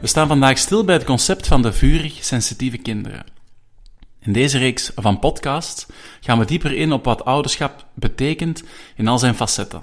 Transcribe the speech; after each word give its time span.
We 0.00 0.06
staan 0.06 0.28
vandaag 0.28 0.58
stil 0.58 0.84
bij 0.84 0.94
het 0.94 1.04
concept 1.04 1.46
van 1.46 1.62
de 1.62 1.72
vurig 1.72 2.24
sensitieve 2.24 2.76
kinderen. 2.76 3.24
In 4.20 4.32
deze 4.32 4.58
reeks 4.58 4.90
van 4.94 5.18
podcasts 5.18 5.86
gaan 6.20 6.38
we 6.38 6.44
dieper 6.44 6.72
in 6.72 6.92
op 6.92 7.04
wat 7.04 7.24
ouderschap 7.24 7.86
betekent 7.94 8.62
in 8.96 9.08
al 9.08 9.18
zijn 9.18 9.34
facetten. 9.34 9.82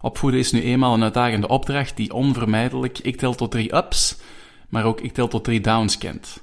Opvoeden 0.00 0.40
is 0.40 0.52
nu 0.52 0.62
eenmaal 0.62 0.94
een 0.94 1.02
uitdagende 1.02 1.48
opdracht 1.48 1.96
die 1.96 2.12
onvermijdelijk 2.12 2.98
ik 2.98 3.16
tel 3.16 3.34
tot 3.34 3.50
drie 3.50 3.74
ups, 3.76 4.16
maar 4.68 4.84
ook 4.84 5.00
ik 5.00 5.12
tel 5.12 5.28
tot 5.28 5.44
drie 5.44 5.60
downs 5.60 5.98
kent. 5.98 6.42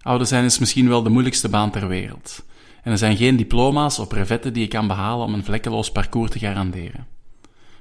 Ouder 0.00 0.26
zijn 0.26 0.44
is 0.44 0.58
misschien 0.58 0.88
wel 0.88 1.02
de 1.02 1.10
moeilijkste 1.10 1.48
baan 1.48 1.70
ter 1.70 1.88
wereld. 1.88 2.44
En 2.82 2.92
er 2.92 2.98
zijn 2.98 3.16
geen 3.16 3.36
diploma's 3.36 3.98
of 3.98 4.08
brevetten 4.08 4.52
die 4.52 4.62
je 4.62 4.68
kan 4.68 4.86
behalen 4.86 5.26
om 5.26 5.34
een 5.34 5.44
vlekkeloos 5.44 5.90
parcours 5.90 6.30
te 6.30 6.38
garanderen. 6.38 7.06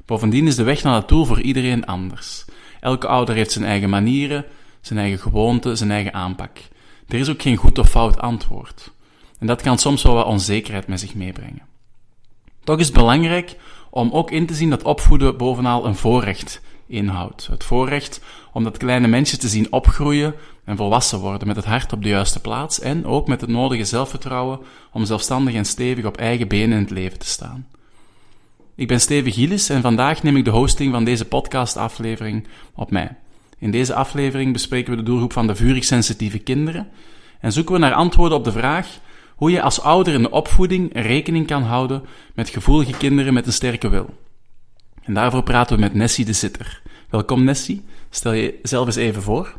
Bovendien 0.06 0.48
is 0.48 0.56
de 0.56 0.64
weg 0.64 0.84
naar 0.84 1.00
dat 1.00 1.10
doel 1.10 1.26
voor 1.26 1.42
iedereen 1.42 1.86
anders. 1.86 2.46
Elke 2.80 3.08
ouder 3.08 3.36
heeft 3.36 3.52
zijn 3.52 3.66
eigen 3.66 3.90
manieren, 3.90 4.46
zijn 4.86 5.00
eigen 5.00 5.20
gewoonten, 5.20 5.78
zijn 5.78 5.92
eigen 5.92 6.14
aanpak. 6.14 6.58
Er 7.08 7.20
is 7.20 7.30
ook 7.30 7.42
geen 7.42 7.56
goed 7.56 7.78
of 7.78 7.90
fout 7.90 8.20
antwoord. 8.20 8.92
En 9.40 9.48
dat 9.48 9.62
kan 9.62 9.78
soms 9.78 10.04
wel 10.04 10.14
wat 10.14 10.26
onzekerheid 10.26 10.88
met 10.88 11.00
zich 11.00 11.16
meebrengen. 11.16 11.62
Toch 12.64 12.80
is 12.80 12.86
het 12.86 12.96
belangrijk 12.96 13.56
om 13.90 14.12
ook 14.12 14.32
in 14.32 14.46
te 14.46 14.54
zien 14.54 14.70
dat 14.70 14.84
opvoeden 14.84 15.38
bovenal 15.38 15.86
een 15.86 15.96
voorrecht 15.96 16.62
inhoudt. 16.88 17.48
Het 17.48 17.64
voorrecht 17.64 18.22
om 18.54 18.64
dat 18.64 18.78
kleine 18.78 19.08
mensje 19.08 19.38
te 19.38 19.48
zien 19.48 19.72
opgroeien 19.72 20.36
en 20.64 20.78
volwassen 20.78 21.20
worden 21.20 21.48
met 21.48 21.56
het 21.56 21.66
hart 21.66 21.94
op 21.94 22.04
de 22.04 22.10
juiste 22.10 22.40
plaats 22.42 22.80
en 22.80 23.06
ook 23.06 23.28
met 23.28 23.42
het 23.42 23.50
nodige 23.50 23.86
zelfvertrouwen 23.86 24.60
om 24.92 25.06
zelfstandig 25.06 25.54
en 25.54 25.66
stevig 25.66 26.06
op 26.06 26.18
eigen 26.18 26.48
benen 26.48 26.78
in 26.78 26.84
het 26.84 26.92
leven 26.92 27.20
te 27.20 27.26
staan. 27.26 27.68
Ik 28.76 28.88
ben 28.88 29.02
Steven 29.02 29.32
Gielis 29.32 29.70
en 29.70 29.82
vandaag 29.82 30.24
neem 30.24 30.38
ik 30.38 30.46
de 30.46 30.52
hosting 30.52 30.94
van 30.94 31.04
deze 31.04 31.26
podcastaflevering 31.26 32.48
op 32.74 32.92
mij. 32.92 33.16
In 33.66 33.72
deze 33.72 33.94
aflevering 33.94 34.54
bespreken 34.54 34.92
we 34.92 34.98
de 34.98 35.04
doelgroep 35.04 35.34
van 35.34 35.48
de 35.48 35.56
vurig 35.56 35.84
sensitieve 35.84 36.40
kinderen 36.40 36.88
en 37.40 37.52
zoeken 37.52 37.74
we 37.74 37.80
naar 37.80 37.94
antwoorden 37.94 38.38
op 38.38 38.44
de 38.44 38.52
vraag 38.52 39.00
hoe 39.36 39.52
je 39.52 39.62
als 39.62 39.82
ouder 39.82 40.14
in 40.14 40.22
de 40.22 40.30
opvoeding 40.30 40.90
rekening 40.94 41.48
kan 41.48 41.64
houden 41.64 42.04
met 42.36 42.50
gevoelige 42.50 42.98
kinderen 42.98 43.34
met 43.34 43.46
een 43.46 43.54
sterke 43.54 43.90
wil. 43.90 44.10
En 45.04 45.14
daarvoor 45.14 45.44
praten 45.44 45.76
we 45.76 45.82
met 45.82 45.94
Nessie 45.94 46.26
de 46.26 46.34
Zitter. 46.34 46.82
Welkom 47.10 47.44
Nessie, 47.44 47.86
stel 48.10 48.32
je 48.32 48.60
zelf 48.64 48.86
eens 48.86 48.96
even 48.96 49.22
voor. 49.22 49.54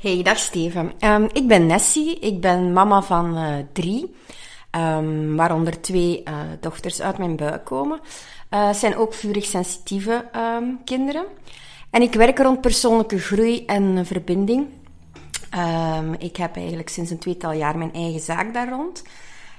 Hey, 0.00 0.22
dag 0.22 0.38
Steven. 0.38 0.92
Um, 1.00 1.28
ik 1.32 1.48
ben 1.48 1.66
Nessie, 1.66 2.18
ik 2.18 2.40
ben 2.40 2.72
mama 2.72 3.02
van 3.02 3.38
uh, 3.38 3.54
drie, 3.72 4.14
um, 4.70 5.36
waaronder 5.36 5.80
twee 5.80 6.22
uh, 6.28 6.34
dochters 6.60 7.00
uit 7.00 7.18
mijn 7.18 7.36
buik 7.36 7.64
komen. 7.64 8.00
Uh, 8.50 8.72
zijn 8.72 8.96
ook 8.96 9.14
vurig 9.14 9.44
sensitieve 9.44 10.24
um, 10.36 10.78
kinderen. 10.84 11.24
En 11.94 12.02
ik 12.02 12.14
werk 12.14 12.38
rond 12.38 12.60
persoonlijke 12.60 13.18
groei 13.18 13.64
en 13.64 14.06
verbinding. 14.06 14.66
Um, 15.56 16.14
ik 16.18 16.36
heb 16.36 16.56
eigenlijk 16.56 16.88
sinds 16.88 17.10
een 17.10 17.18
tweetal 17.18 17.52
jaar 17.52 17.78
mijn 17.78 17.92
eigen 17.92 18.20
zaak 18.20 18.54
daar 18.54 18.68
rond. 18.68 19.02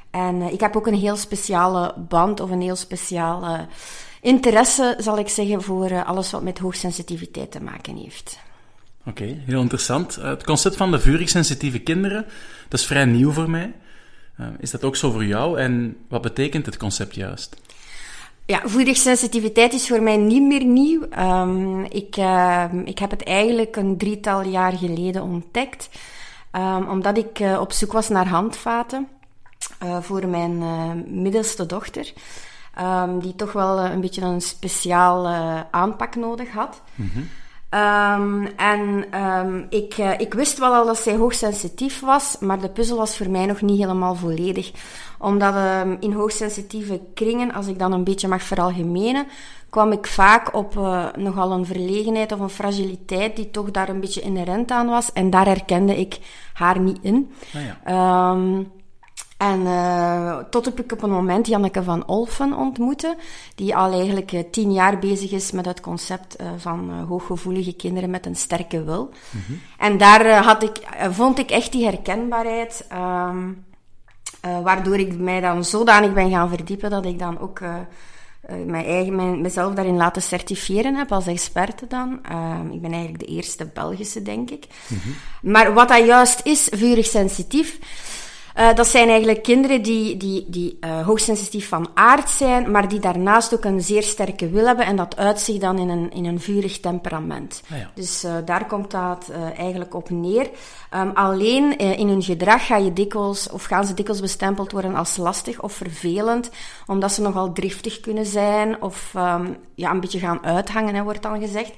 En 0.09 0.35
uh, 0.35 0.51
ik 0.51 0.59
heb 0.59 0.75
ook 0.75 0.87
een 0.87 0.99
heel 0.99 1.15
speciale 1.15 1.93
band 2.09 2.39
of 2.39 2.49
een 2.49 2.61
heel 2.61 2.75
speciale 2.75 3.67
interesse, 4.21 4.95
zal 4.99 5.17
ik 5.17 5.27
zeggen, 5.27 5.61
voor 5.61 5.91
uh, 5.91 6.05
alles 6.05 6.31
wat 6.31 6.43
met 6.43 6.59
hoogsensitiviteit 6.59 7.51
te 7.51 7.61
maken 7.61 7.95
heeft. 7.95 8.39
Oké, 9.05 9.37
heel 9.45 9.61
interessant. 9.61 10.17
Uh, 10.17 10.23
het 10.23 10.43
concept 10.43 10.75
van 10.75 10.91
de 10.91 10.99
vurig 10.99 11.29
sensitieve 11.29 11.79
kinderen, 11.79 12.25
dat 12.67 12.79
is 12.79 12.85
vrij 12.85 13.05
nieuw 13.05 13.31
voor 13.31 13.49
mij. 13.49 13.73
is 14.59 14.71
dat 14.71 14.83
ook 14.83 14.95
zo 14.95 15.11
voor 15.11 15.25
jou 15.25 15.59
en 15.59 15.97
wat 16.09 16.21
betekent 16.21 16.65
het 16.65 16.77
concept 16.77 17.15
juist? 17.15 17.55
Ja, 18.47 18.61
voedingssensitiviteit 18.63 19.73
is 19.73 19.87
voor 19.87 20.01
mij 20.01 20.17
niet 20.17 20.43
meer 20.43 20.63
nieuw. 20.63 21.01
Um, 21.19 21.83
ik, 21.83 22.17
uh, 22.17 22.65
ik 22.85 22.99
heb 22.99 23.11
het 23.11 23.23
eigenlijk 23.23 23.75
een 23.75 23.97
drietal 23.97 24.41
jaar 24.41 24.71
geleden 24.71 25.21
ontdekt, 25.21 25.89
um, 26.51 26.89
omdat 26.89 27.17
ik 27.17 27.39
uh, 27.39 27.59
op 27.59 27.71
zoek 27.71 27.91
was 27.91 28.09
naar 28.09 28.27
handvaten 28.27 29.07
uh, 29.83 29.97
voor 30.01 30.27
mijn 30.27 30.57
middelste 31.21 31.65
dochter, 31.65 32.13
die 33.19 33.35
toch 33.35 33.51
wel 33.51 33.79
een 33.79 34.01
beetje 34.01 34.21
een 34.21 34.41
speciaal 34.41 35.27
aanpak 35.71 36.15
nodig 36.15 36.51
had. 36.51 36.81
Mm. 36.95 37.29
Um, 37.69 38.45
en 38.45 39.05
um, 39.21 39.65
ik, 39.69 39.97
uh, 39.97 40.19
ik 40.19 40.33
wist 40.33 40.57
wel 40.57 40.73
al 40.73 40.85
dat 40.85 40.97
zij 40.97 41.15
hoogsensitief 41.15 41.99
was, 41.99 42.37
maar 42.39 42.59
de 42.59 42.69
puzzel 42.69 42.97
was 42.97 43.17
voor 43.17 43.29
mij 43.29 43.45
nog 43.45 43.61
niet 43.61 43.79
helemaal 43.79 44.15
volledig. 44.15 44.71
Omdat 45.19 45.55
um, 45.55 45.97
in 45.99 46.13
hoogsensitieve 46.13 47.01
kringen, 47.13 47.53
als 47.53 47.67
ik 47.67 47.79
dan 47.79 47.91
een 47.91 48.03
beetje 48.03 48.27
mag 48.27 48.43
veralgemenen, 48.43 49.27
kwam 49.69 49.91
ik 49.91 50.07
vaak 50.07 50.55
op 50.55 50.75
uh, 50.77 51.05
nogal 51.15 51.51
een 51.51 51.65
verlegenheid 51.65 52.31
of 52.31 52.39
een 52.39 52.49
fragiliteit 52.49 53.35
die 53.35 53.51
toch 53.51 53.71
daar 53.71 53.89
een 53.89 53.99
beetje 53.99 54.21
inherent 54.21 54.71
aan 54.71 54.87
was. 54.87 55.13
En 55.13 55.29
daar 55.29 55.45
herkende 55.45 55.99
ik 55.99 56.19
haar 56.53 56.79
niet 56.79 56.99
in. 57.01 57.31
Ja. 57.83 58.35
En 59.37 59.59
uh, 59.61 60.37
tot 60.49 60.67
op 60.67 60.79
ik 60.79 60.91
op 60.91 61.03
een 61.03 61.09
moment 61.09 61.47
Janneke 61.47 61.83
van 61.83 62.07
Olfen 62.07 62.53
ontmoette, 62.53 63.17
die 63.55 63.75
al 63.75 63.91
eigenlijk 63.91 64.31
uh, 64.31 64.43
tien 64.51 64.73
jaar 64.73 64.99
bezig 64.99 65.31
is 65.31 65.51
met 65.51 65.65
het 65.65 65.79
concept 65.81 66.41
uh, 66.41 66.47
van 66.57 66.91
hooggevoelige 67.07 67.73
kinderen 67.73 68.09
met 68.09 68.25
een 68.25 68.35
sterke 68.35 68.83
wil. 68.83 69.13
Mm 69.31 69.41
-hmm. 69.47 69.61
En 69.77 69.97
daar 69.97 70.43
had 70.43 70.63
ik, 70.63 70.79
vond 71.11 71.39
ik 71.39 71.49
echt 71.49 71.71
die 71.71 71.85
herkenbaarheid, 71.85 72.87
um, 72.93 73.65
waardoor 74.63 74.97
ik 74.97 75.17
mij 75.17 75.41
dan 75.41 75.65
zodanig 75.65 76.13
ben 76.13 76.29
gaan 76.29 76.49
verdiepen 76.49 76.89
dat 76.89 77.05
ik 77.05 77.19
dan 77.19 77.39
ook 77.39 77.59
mijn 78.65 78.85
eigen, 78.85 79.15
mijn, 79.15 79.41
mezelf 79.41 79.73
daarin 79.73 79.95
laten 79.95 80.21
certifiëren 80.21 80.95
heb 80.95 81.11
als 81.11 81.27
experte 81.27 81.87
dan. 81.87 82.19
Ehm, 82.23 82.71
ik 82.71 82.81
ben 82.81 82.91
eigenlijk 82.91 83.27
de 83.27 83.31
eerste 83.31 83.65
Belgische, 83.73 84.21
denk 84.21 84.49
ik. 84.49 84.67
Mm 84.87 84.97
-hmm. 85.03 85.51
Maar 85.51 85.73
wat 85.73 85.87
dat 85.87 86.05
juist 86.05 86.39
is, 86.43 86.67
vurig 86.71 87.05
sensitief 87.05 87.79
uh, 88.55 88.73
dat 88.73 88.87
zijn 88.87 89.09
eigenlijk 89.09 89.43
kinderen 89.43 89.81
die, 89.81 90.17
die, 90.17 90.45
die 90.49 90.77
uh, 90.79 91.05
hoogsensitief 91.05 91.67
van 91.67 91.89
aard 91.93 92.29
zijn, 92.29 92.71
maar 92.71 92.87
die 92.87 92.99
daarnaast 92.99 93.53
ook 93.53 93.63
een 93.63 93.81
zeer 93.81 94.03
sterke 94.03 94.49
wil 94.49 94.65
hebben 94.65 94.85
en 94.85 94.95
dat 94.95 95.17
uitzicht 95.17 95.61
dan 95.61 95.79
in 95.79 95.89
een, 95.89 96.11
in 96.11 96.25
een 96.25 96.39
vurig 96.39 96.79
temperament. 96.79 97.61
Ah, 97.71 97.77
ja. 97.77 97.91
Dus 97.95 98.23
uh, 98.23 98.33
daar 98.45 98.65
komt 98.67 98.91
dat 98.91 99.31
eigenlijk 99.57 99.93
op 99.93 100.09
neer. 100.09 100.49
Um, 100.95 101.11
alleen 101.13 101.77
in 101.77 102.07
hun 102.07 102.23
gedrag 102.23 102.65
ga 102.65 102.77
je 102.77 102.93
dikwijls, 102.93 103.49
of 103.49 103.63
gaan 103.63 103.85
ze 103.85 103.93
dikwijls 103.93 104.21
bestempeld 104.21 104.71
worden 104.71 104.95
als 104.95 105.17
lastig 105.17 105.61
of 105.61 105.73
vervelend, 105.73 106.49
omdat 106.85 107.11
ze 107.11 107.21
nogal 107.21 107.51
driftig 107.51 107.99
kunnen 107.99 108.25
zijn 108.25 108.81
of 108.81 109.13
um, 109.15 109.57
ja, 109.75 109.91
een 109.91 109.99
beetje 109.99 110.19
gaan 110.19 110.45
uithangen, 110.45 110.95
hè, 110.95 111.03
wordt 111.03 111.21
dan 111.21 111.39
gezegd. 111.39 111.73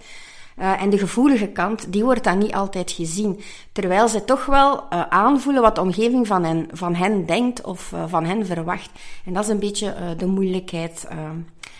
Uh, 0.60 0.82
en 0.82 0.90
de 0.90 0.98
gevoelige 0.98 1.48
kant, 1.48 1.94
die 1.94 2.04
wordt 2.04 2.24
dan 2.24 2.38
niet 2.38 2.54
altijd 2.54 2.92
gezien. 2.92 3.42
Terwijl 3.72 4.08
ze 4.08 4.26
toch 4.26 4.46
wel 4.46 4.84
uh, 4.94 5.02
aanvoelen 5.10 5.62
wat 5.62 5.76
de 5.76 5.82
omgeving 5.82 6.28
van 6.28 6.44
hen, 6.44 6.68
van 6.72 6.96
hen 6.96 7.26
denkt 7.26 7.62
of 7.62 7.92
uh, 7.92 8.04
van 8.08 8.26
hen 8.26 8.46
verwacht. 8.46 8.90
En 9.26 9.34
dat 9.34 9.44
is 9.44 9.50
een 9.50 9.60
beetje 9.60 9.96
de 10.18 10.26
moeilijkheid 10.26 11.08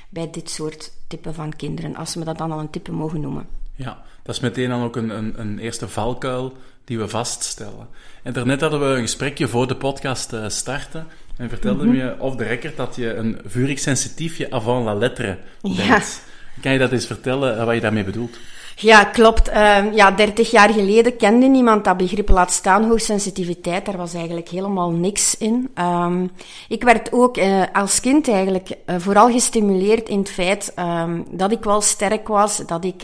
bij 0.10 0.30
dit 0.32 0.50
soort 0.50 0.92
type 1.08 1.34
van 1.34 1.56
kinderen, 1.56 1.96
als 1.96 2.16
we 2.16 2.24
dat 2.24 2.38
dan 2.38 2.52
al 2.52 2.60
een 2.60 2.70
type 2.70 2.92
mogen 2.92 3.22
noemen. 3.22 3.48
Ja, 3.76 4.02
dat 4.24 4.36
is 4.36 4.42
meteen 4.42 4.70
dan 4.70 4.84
ook 4.84 4.96
een, 4.96 5.10
een, 5.10 5.40
een 5.40 5.60
eerste 5.60 5.88
valkuil 5.88 6.54
die 6.84 6.98
we 6.98 7.08
vaststellen. 7.08 7.88
En 8.24 8.34
daarnet 8.34 8.62
hadden 8.62 8.80
we 8.80 8.86
een 8.86 9.02
gesprekje 9.02 9.48
voor 9.48 9.68
de 9.68 9.76
podcast 9.76 10.36
starten. 10.48 11.08
En 11.38 11.50
vertelde 11.50 11.84
mm 11.84 11.90
-hmm. 11.90 12.00
je 12.00 12.16
off 12.20 12.36
the 12.36 12.44
record 12.44 12.78
dat 12.78 12.96
je 12.96 13.14
een 13.14 13.40
vurig 13.46 13.80
sensitiefje 13.80 14.52
avant 14.52 14.86
la 14.86 14.94
lettre 14.94 15.38
bent. 15.62 15.78
Ja. 15.78 16.02
Kan 16.62 16.74
je 16.74 16.80
dat 16.80 16.92
eens 16.92 17.06
vertellen 17.06 17.66
wat 17.66 17.76
je 17.76 17.82
daarmee 17.82 18.04
bedoelt? 18.04 18.38
Ja, 18.80 19.04
klopt. 19.04 19.50
Uh, 19.50 19.94
ja, 19.94 20.12
30 20.12 20.52
jaar 20.52 20.70
geleden 20.70 21.18
kende 21.18 21.46
niemand 21.48 21.84
dat 21.84 21.98
begrip, 21.98 22.30
laat 22.30 22.52
staan 22.52 22.84
hoogsensitiviteit. 22.84 23.86
Daar 23.86 23.98
was 23.98 24.14
eigenlijk 24.14 24.50
helemaal 24.50 24.92
niks 24.92 25.38
in. 25.38 25.70
Um, 25.76 26.32
ik 26.68 26.84
werd 26.84 27.12
ook 27.12 27.38
uh, 27.38 27.64
als 27.74 28.00
kind 28.00 28.30
eigenlijk 28.30 28.70
uh, 28.70 28.96
vooral 29.00 29.32
gestimuleerd 29.32 30.10
in 30.10 30.20
het 30.20 30.30
feit 30.30 30.74
um, 30.80 31.26
dat 31.30 31.52
ik 31.52 31.64
wel 31.64 31.82
sterk 31.82 32.28
was, 32.28 32.58
dat 32.58 32.86
ik 32.86 33.04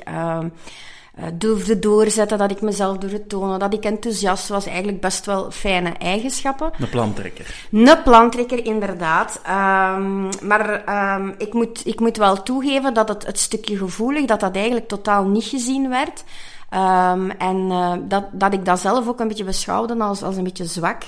uh, 1.20 1.26
durfde 1.34 1.80
doorzetten, 1.80 2.38
dat 2.38 2.52
ik 2.52 2.62
mezelf 2.62 2.98
durfde 2.98 3.28
tonen, 3.28 3.60
dat 3.60 3.74
ik 3.74 3.84
enthousiast 3.84 4.48
was. 4.48 4.66
Eigenlijk 4.66 5.02
best 5.02 5.26
wel 5.26 5.52
fijne 5.52 5.90
eigenschappen. 5.90 6.72
Een 6.80 6.90
plantrekker. 6.90 7.68
Een 7.72 8.04
plantrekker, 8.04 8.66
inderdaad. 8.66 9.42
Um, 9.50 10.30
maar 10.42 10.84
um, 11.16 11.36
ik, 11.38 11.54
moet, 11.54 11.86
ik 11.86 12.00
moet 12.00 12.18
wel 12.18 12.44
toegeven 12.44 12.94
dat 12.94 13.10
het, 13.10 13.26
het 13.26 13.40
stukje 13.40 13.78
gevoelig, 13.78 14.26
dat 14.26 14.40
dat 14.40 14.56
eigenlijk 14.56 14.88
totaal 14.88 15.24
niet 15.24 15.46
gezien 15.46 15.90
werd. 15.90 16.24
Ehm, 16.70 17.30
en 17.30 17.58
uh, 17.58 17.94
dat, 18.02 18.24
dat 18.32 18.54
ik 18.54 18.66
dat 18.66 18.80
zelf 18.80 19.08
ook 19.08 19.20
een 19.20 19.28
beetje 19.28 19.44
beschouwde 19.44 20.00
als, 20.00 20.24
als 20.24 20.36
een 20.36 20.44
beetje 20.44 20.66
zwak. 20.66 21.04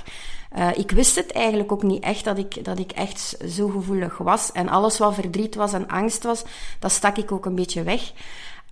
Uh, 0.58 0.68
ik 0.78 0.92
wist 0.92 1.16
het 1.16 1.32
eigenlijk 1.32 1.72
ook 1.72 1.84
niet 1.84 2.04
echt 2.04 2.24
dat 2.24 2.38
ik, 2.38 2.66
dat 2.66 2.80
ik 2.80 2.92
echt 2.92 3.38
zo 3.50 3.68
gevoelig 3.68 4.18
was. 4.18 4.52
En 4.52 4.70
alles 4.70 4.98
wat 4.98 5.14
verdriet 5.14 5.56
was 5.56 5.74
en 5.74 5.88
angst 5.88 6.24
was, 6.24 6.44
dat 6.80 6.92
stak 6.92 7.18
ik 7.18 7.32
ook 7.32 7.46
een 7.46 7.56
beetje 7.56 7.84
weg. 7.84 8.12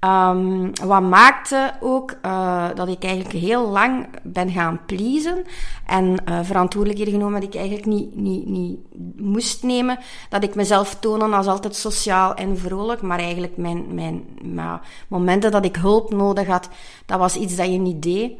Um, 0.03 0.71
wat 0.85 1.01
maakte 1.01 1.73
ook 1.79 2.15
uh, 2.25 2.67
dat 2.75 2.87
ik 2.87 3.03
eigenlijk 3.03 3.33
heel 3.33 3.69
lang 3.69 4.07
ben 4.23 4.51
gaan 4.51 4.79
pleasen 4.85 5.43
en 5.85 6.17
uh, 6.29 6.39
verantwoordelijkheden 6.43 7.13
genomen 7.13 7.41
dat 7.41 7.49
ik 7.49 7.55
eigenlijk 7.55 7.85
niet, 7.85 8.15
niet, 8.15 8.47
niet 8.47 8.79
moest 9.17 9.63
nemen. 9.63 9.99
Dat 10.29 10.43
ik 10.43 10.55
mezelf 10.55 10.95
tonen 10.99 11.33
als 11.33 11.47
altijd 11.47 11.75
sociaal 11.75 12.33
en 12.33 12.57
vrolijk, 12.57 13.01
maar 13.01 13.19
eigenlijk 13.19 13.57
mijn, 13.57 13.93
mijn 13.93 14.23
maar 14.43 14.81
momenten 15.07 15.51
dat 15.51 15.65
ik 15.65 15.75
hulp 15.75 16.11
nodig 16.11 16.47
had, 16.47 16.69
dat 17.05 17.19
was 17.19 17.35
iets 17.35 17.55
dat 17.55 17.71
je 17.71 17.77
niet 17.77 18.01
deed. 18.01 18.31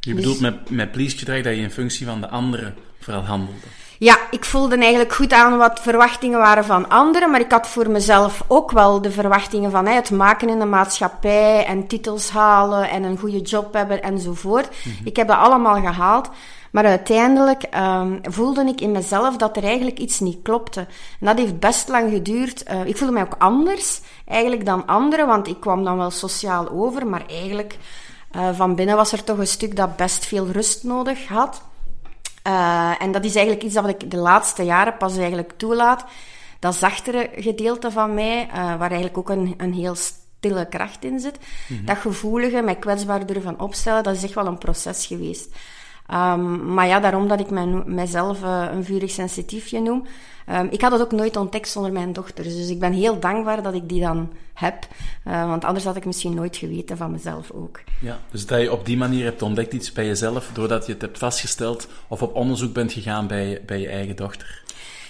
Je 0.00 0.14
bedoelt 0.14 0.38
dus, 0.38 0.50
met, 0.50 0.70
met 0.70 0.92
please 0.92 1.18
gedrag 1.18 1.42
dat 1.42 1.54
je 1.54 1.60
in 1.60 1.70
functie 1.70 2.06
van 2.06 2.20
de 2.20 2.28
anderen 2.28 2.74
vooral 2.98 3.24
handelde? 3.24 3.66
Ja, 3.98 4.18
ik 4.30 4.44
voelde 4.44 4.76
eigenlijk 4.76 5.12
goed 5.12 5.32
aan 5.32 5.56
wat 5.56 5.80
verwachtingen 5.80 6.38
waren 6.38 6.64
van 6.64 6.88
anderen, 6.88 7.30
maar 7.30 7.40
ik 7.40 7.52
had 7.52 7.66
voor 7.66 7.90
mezelf 7.90 8.44
ook 8.46 8.70
wel 8.70 9.00
de 9.00 9.10
verwachtingen 9.10 9.70
van 9.70 9.86
het 9.86 10.10
maken 10.10 10.48
in 10.48 10.58
de 10.58 10.64
maatschappij 10.64 11.64
en 11.64 11.86
titels 11.86 12.30
halen 12.30 12.90
en 12.90 13.02
een 13.02 13.18
goede 13.18 13.40
job 13.40 13.72
hebben 13.72 14.02
enzovoort. 14.02 14.68
Mm 14.84 14.94
Ik 15.04 15.16
heb 15.16 15.28
dat 15.28 15.38
allemaal 15.38 15.80
gehaald. 15.80 16.30
Maar 16.70 16.84
uiteindelijk 16.84 17.62
um, 17.78 18.20
voelde 18.22 18.64
ik 18.64 18.80
in 18.80 18.92
mezelf 18.92 19.36
dat 19.36 19.56
er 19.56 19.64
eigenlijk 19.64 19.98
iets 19.98 20.20
niet 20.20 20.38
klopte. 20.42 20.80
En 21.20 21.26
dat 21.26 21.38
heeft 21.38 21.58
best 21.58 21.88
lang 21.88 22.12
geduurd. 22.12 22.70
Uh, 22.70 22.86
ik 22.86 22.96
voelde 22.96 23.12
mij 23.12 23.22
ook 23.22 23.36
anders 23.38 24.00
eigenlijk 24.26 24.66
dan 24.66 24.86
anderen, 24.86 25.26
want 25.26 25.48
ik 25.48 25.60
kwam 25.60 25.84
dan 25.84 25.96
wel 25.96 26.10
sociaal 26.10 26.68
over, 26.70 27.06
maar 27.06 27.24
eigenlijk 27.28 27.78
uh, 28.36 28.48
van 28.52 28.74
binnen 28.74 28.96
was 28.96 29.12
er 29.12 29.24
toch 29.24 29.38
een 29.38 29.46
stuk 29.46 29.76
dat 29.76 29.96
best 29.96 30.26
veel 30.26 30.46
rust 30.46 30.84
nodig 30.84 31.28
had. 31.28 31.62
Uh, 32.46 33.02
en 33.02 33.12
dat 33.12 33.24
is 33.24 33.34
eigenlijk 33.34 33.64
iets 33.64 33.74
dat 33.74 33.88
ik 33.88 34.10
de 34.10 34.16
laatste 34.16 34.62
jaren 34.62 34.96
pas 34.96 35.16
eigenlijk 35.16 35.52
toelaat. 35.56 36.04
Dat 36.58 36.74
zachtere 36.74 37.30
gedeelte 37.36 37.90
van 37.90 38.14
mij, 38.14 38.46
uh, 38.46 38.54
waar 38.54 38.90
eigenlijk 38.90 39.18
ook 39.18 39.28
een, 39.28 39.54
een 39.56 39.72
heel 39.72 39.94
stille 39.94 40.68
kracht 40.68 41.04
in 41.04 41.20
zit. 41.20 41.38
Mm 41.38 41.76
-hmm. 41.76 41.86
Dat 41.86 41.96
gevoelige, 41.96 42.62
mij 42.62 42.76
kwetsbaar 42.76 43.26
durven 43.26 43.60
opstellen, 43.60 44.02
dat 44.02 44.16
is 44.16 44.22
echt 44.22 44.34
wel 44.34 44.46
een 44.46 44.58
proces 44.58 45.06
geweest. 45.06 45.54
Um, 46.12 46.74
maar 46.74 46.86
ja, 46.86 47.00
daarom 47.00 47.28
dat 47.28 47.40
ik 47.40 47.50
mij, 47.50 47.66
mijzelf 47.86 48.42
uh, 48.42 48.66
een 48.72 48.84
vurig 48.84 49.10
sensitiefje 49.10 49.80
noem. 49.80 50.06
Um, 50.52 50.68
ik 50.70 50.80
had 50.80 50.92
het 50.92 51.00
ook 51.00 51.12
nooit 51.12 51.36
ontdekt 51.36 51.68
zonder 51.68 51.92
mijn 51.92 52.12
dochters. 52.12 52.56
Dus 52.56 52.68
ik 52.68 52.78
ben 52.78 52.92
heel 52.92 53.20
dankbaar 53.20 53.62
dat 53.62 53.74
ik 53.74 53.88
die 53.88 54.00
dan 54.00 54.32
heb. 54.54 54.86
Uh, 55.26 55.48
want 55.48 55.64
anders 55.64 55.84
had 55.84 55.96
ik 55.96 56.04
misschien 56.04 56.34
nooit 56.34 56.56
geweten 56.56 56.96
van 56.96 57.10
mezelf 57.10 57.50
ook. 57.50 57.80
Ja, 58.00 58.18
dus 58.30 58.46
dat 58.46 58.60
je 58.60 58.72
op 58.72 58.86
die 58.86 58.96
manier 58.96 59.24
hebt 59.24 59.42
ontdekt 59.42 59.72
iets 59.72 59.92
bij 59.92 60.06
jezelf, 60.06 60.50
doordat 60.52 60.86
je 60.86 60.92
het 60.92 61.02
hebt 61.02 61.18
vastgesteld 61.18 61.88
of 62.08 62.22
op 62.22 62.34
onderzoek 62.34 62.72
bent 62.72 62.92
gegaan 62.92 63.26
bij, 63.26 63.62
bij 63.66 63.80
je 63.80 63.88
eigen 63.88 64.16
dochter. 64.16 64.62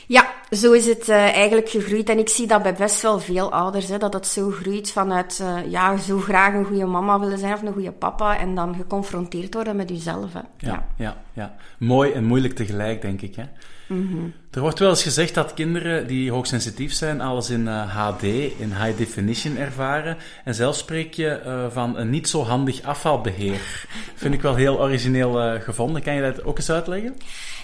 Ja, 0.06 0.35
zo 0.50 0.73
is 0.73 0.87
het 0.87 1.08
uh, 1.08 1.17
eigenlijk 1.17 1.69
gegroeid. 1.69 2.08
En 2.08 2.19
ik 2.19 2.29
zie 2.29 2.47
dat 2.47 2.62
bij 2.62 2.75
best 2.75 3.03
wel 3.03 3.20
veel 3.20 3.53
ouders, 3.53 3.88
hè, 3.88 3.99
dat 3.99 4.12
het 4.12 4.26
zo 4.26 4.50
groeit 4.50 4.91
vanuit, 4.91 5.38
uh, 5.43 5.70
ja, 5.70 5.97
zo 5.97 6.19
graag 6.19 6.55
een 6.55 6.64
goede 6.64 6.87
mama 6.87 7.20
willen 7.20 7.38
zijn 7.38 7.53
of 7.53 7.62
een 7.62 7.73
goede 7.73 7.93
papa. 7.93 8.38
En 8.38 8.55
dan 8.55 8.75
geconfronteerd 8.75 9.55
worden 9.55 9.76
met 9.76 9.88
jezelf. 9.88 10.32
Hè. 10.32 10.38
Ja, 10.38 10.47
ja, 10.58 10.87
ja, 10.97 11.17
ja. 11.32 11.55
Mooi 11.79 12.12
en 12.12 12.25
moeilijk 12.25 12.55
tegelijk, 12.55 13.03
denk 13.03 13.23
ik. 13.23 13.37
Hè? 13.37 13.44
Mm 13.87 14.08
-hmm. 14.11 14.32
Er 14.50 14.61
wordt 14.61 14.79
wel 14.79 14.88
eens 14.88 15.03
gezegd 15.03 15.35
dat 15.35 15.55
kinderen 15.55 16.06
die 16.06 16.31
hoogsensitief 16.31 16.93
zijn, 16.93 17.20
alles 17.20 17.50
in 17.50 17.61
uh, 17.61 17.97
HD, 17.97 18.23
in 18.58 18.73
high 18.82 18.97
definition 18.97 19.56
ervaren. 19.56 20.17
En 20.44 20.55
zelfs 20.55 20.79
spreek 20.79 21.14
je 21.14 21.69
van 21.73 21.97
een 21.97 22.11
niet 22.11 22.29
zo 22.29 22.43
handig 22.43 22.82
afvalbeheer. 22.82 23.87
Vind 24.14 24.35
ik 24.35 24.43
wel 24.43 24.55
heel 24.55 24.81
origineel 24.81 25.61
gevonden. 25.61 26.03
Kan 26.03 26.14
je 26.14 26.20
dat 26.20 26.44
ook 26.44 26.56
eens 26.56 26.70
uitleggen? 26.70 27.17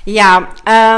Ja, 0.04 0.48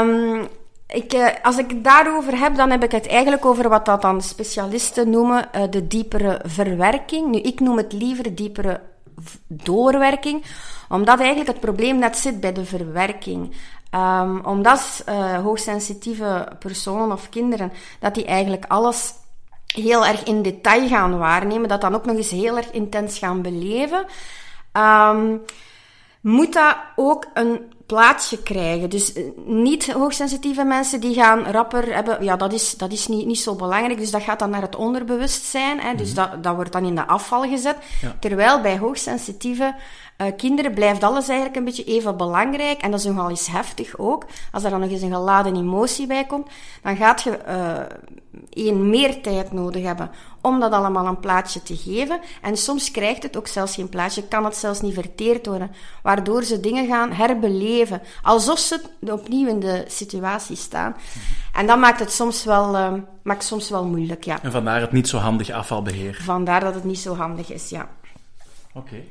um 0.01 0.47
ik, 0.95 1.13
uh, 1.13 1.27
als 1.41 1.57
ik 1.57 1.69
het 1.69 1.83
daarover 1.83 2.37
heb, 2.37 2.55
dan 2.55 2.69
heb 2.69 2.83
ik 2.83 2.91
het 2.91 3.07
eigenlijk 3.07 3.45
over 3.45 3.69
wat 3.69 3.85
dat 3.85 4.01
dan 4.01 4.21
specialisten 4.21 5.09
noemen 5.09 5.49
uh, 5.55 5.61
de 5.69 5.87
diepere 5.87 6.41
verwerking. 6.45 7.31
Nu, 7.31 7.39
ik 7.39 7.59
noem 7.59 7.77
het 7.77 7.93
liever 7.93 8.35
diepere 8.35 8.81
doorwerking, 9.47 10.43
omdat 10.89 11.19
eigenlijk 11.19 11.49
het 11.49 11.59
probleem 11.59 11.99
net 11.99 12.17
zit 12.17 12.39
bij 12.39 12.53
de 12.53 12.65
verwerking. 12.65 13.55
Um, 13.91 14.45
omdat 14.45 15.03
uh, 15.09 15.41
hoogsensitieve 15.43 16.47
personen 16.59 17.11
of 17.11 17.29
kinderen, 17.29 17.71
dat 17.99 18.15
die 18.15 18.25
eigenlijk 18.25 18.65
alles 18.67 19.13
heel 19.65 20.05
erg 20.05 20.23
in 20.23 20.41
detail 20.41 20.87
gaan 20.87 21.17
waarnemen, 21.17 21.69
dat 21.69 21.81
dan 21.81 21.95
ook 21.95 22.05
nog 22.05 22.15
eens 22.15 22.29
heel 22.29 22.57
erg 22.57 22.71
intens 22.71 23.17
gaan 23.17 23.41
beleven, 23.41 24.05
um, 24.73 25.41
moet 26.21 26.53
dat 26.53 26.75
ook 26.95 27.25
een 27.33 27.73
plaatsje 27.85 28.43
krijgen. 28.43 28.89
Dus 28.89 29.13
eh, 29.13 29.23
niet 29.45 29.91
hoogsensitieve 29.91 30.63
mensen 30.63 30.99
die 30.99 31.13
gaan 31.13 31.43
rapper 31.43 31.93
hebben, 31.93 32.23
ja, 32.23 32.35
dat 32.35 32.53
is, 32.53 32.71
dat 32.71 32.91
is 32.91 33.07
niet, 33.07 33.25
niet 33.25 33.39
zo 33.39 33.55
belangrijk. 33.55 33.99
Dus 33.99 34.11
dat 34.11 34.21
gaat 34.21 34.39
dan 34.39 34.49
naar 34.49 34.61
het 34.61 34.75
onderbewustzijn. 34.75 35.79
Hè, 35.79 35.95
dus 35.95 36.09
mm 36.09 36.15
dat, 36.15 36.43
dat 36.43 36.55
wordt 36.55 36.71
dan 36.71 36.85
in 36.85 36.95
de 36.95 37.07
afval 37.07 37.43
gezet. 37.43 37.77
Ja. 38.01 38.15
Terwijl 38.19 38.61
bij 38.61 38.77
hoogsensitieve 38.77 39.75
uh, 40.17 40.27
kinderen 40.37 40.73
blijft 40.73 41.03
alles 41.03 41.27
eigenlijk 41.27 41.57
een 41.57 41.63
beetje 41.63 41.83
even 41.83 42.17
belangrijk. 42.17 42.81
En 42.81 42.91
dat 42.91 42.99
is 42.99 43.05
nogal 43.05 43.29
eens 43.29 43.47
heftig 43.47 43.97
ook. 43.97 44.25
Als 44.51 44.63
er 44.63 44.69
dan 44.69 44.79
nog 44.79 44.89
eens 44.89 45.01
een 45.01 45.13
geladen 45.13 45.55
emotie 45.55 46.07
bij 46.07 46.25
komt, 46.25 46.47
dan 46.81 46.95
gaat 46.95 47.21
je 47.21 47.39
uh, 47.47 48.65
één 48.65 48.89
meer 48.89 49.21
tijd 49.21 49.51
nodig 49.51 49.83
hebben 49.83 50.11
om 50.41 50.59
dat 50.59 50.71
allemaal 50.71 51.05
een 51.05 51.19
plaatje 51.19 51.63
te 51.63 51.77
geven. 51.77 52.19
En 52.41 52.57
soms 52.57 52.91
krijgt 52.91 53.23
het 53.23 53.37
ook 53.37 53.47
zelfs 53.47 53.75
geen 53.75 53.89
plaatje, 53.89 54.27
kan 54.27 54.45
het 54.45 54.55
zelfs 54.55 54.81
niet 54.81 54.93
verteerd 54.93 55.45
worden. 55.45 55.71
Waardoor 56.03 56.43
ze 56.43 56.59
dingen 56.59 56.87
gaan 56.87 57.11
herbeleven, 57.11 58.01
alsof 58.21 58.59
ze 58.59 58.81
opnieuw 58.99 59.47
in 59.47 59.59
de 59.59 59.83
situatie 59.87 60.55
staan. 60.55 60.95
En 61.53 61.67
dat 61.67 61.77
maakt 61.77 61.99
het 61.99 62.11
soms 62.11 62.43
wel, 62.43 62.75
uh, 62.75 62.93
maakt 63.23 63.43
soms 63.43 63.69
wel 63.69 63.85
moeilijk, 63.85 64.23
ja. 64.23 64.43
En 64.43 64.51
vandaar 64.51 64.81
het 64.81 64.91
niet 64.91 65.07
zo 65.07 65.17
handig 65.17 65.49
afvalbeheer. 65.49 66.19
Vandaar 66.23 66.59
dat 66.59 66.73
het 66.73 66.83
niet 66.83 66.99
zo 66.99 67.15
handig 67.15 67.51
is, 67.51 67.69
ja. 67.69 67.89
Oké. 68.73 68.87
Okay. 68.87 69.07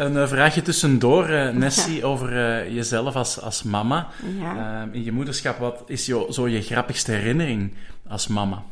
Een 0.00 0.16
uh, 0.16 0.26
vraagje 0.26 0.62
tussendoor, 0.62 1.30
uh, 1.30 1.50
Nessie, 1.62 1.96
ja. 1.96 2.06
over 2.06 2.32
uh, 2.32 2.74
jezelf 2.74 3.16
als, 3.16 3.40
als 3.40 3.62
mama. 3.62 4.08
Ja. 4.38 4.88
in 4.92 5.04
je 5.04 5.12
moederschap, 5.12 5.58
wat 5.58 5.82
is 5.86 6.06
jo, 6.06 6.30
zo 6.30 6.48
je 6.48 6.62
grappigste 6.62 7.12
herinnering 7.12 7.74
als 8.08 8.26
mama? 8.26 8.62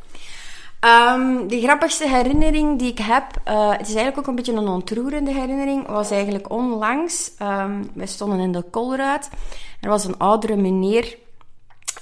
Um, 1.15 1.47
de 1.47 1.61
grappigste 1.61 2.07
herinnering 2.07 2.79
die 2.79 2.91
ik 2.91 2.97
heb, 2.97 3.25
het 3.77 3.87
is 3.87 3.95
eigenlijk 3.95 4.17
ook 4.17 4.27
een 4.27 4.35
beetje 4.35 4.53
een 4.53 4.67
ontroerende 4.67 5.33
herinnering, 5.33 5.87
was 5.87 6.11
eigenlijk 6.11 6.49
onlangs. 6.51 7.31
Um, 7.41 7.89
wij 7.93 8.07
stonden 8.07 8.39
in 8.39 8.51
de 8.51 8.61
Kolruit. 8.61 9.29
Er 9.81 9.89
was 9.89 10.05
een 10.05 10.17
oudere 10.17 10.55
meneer 10.55 11.17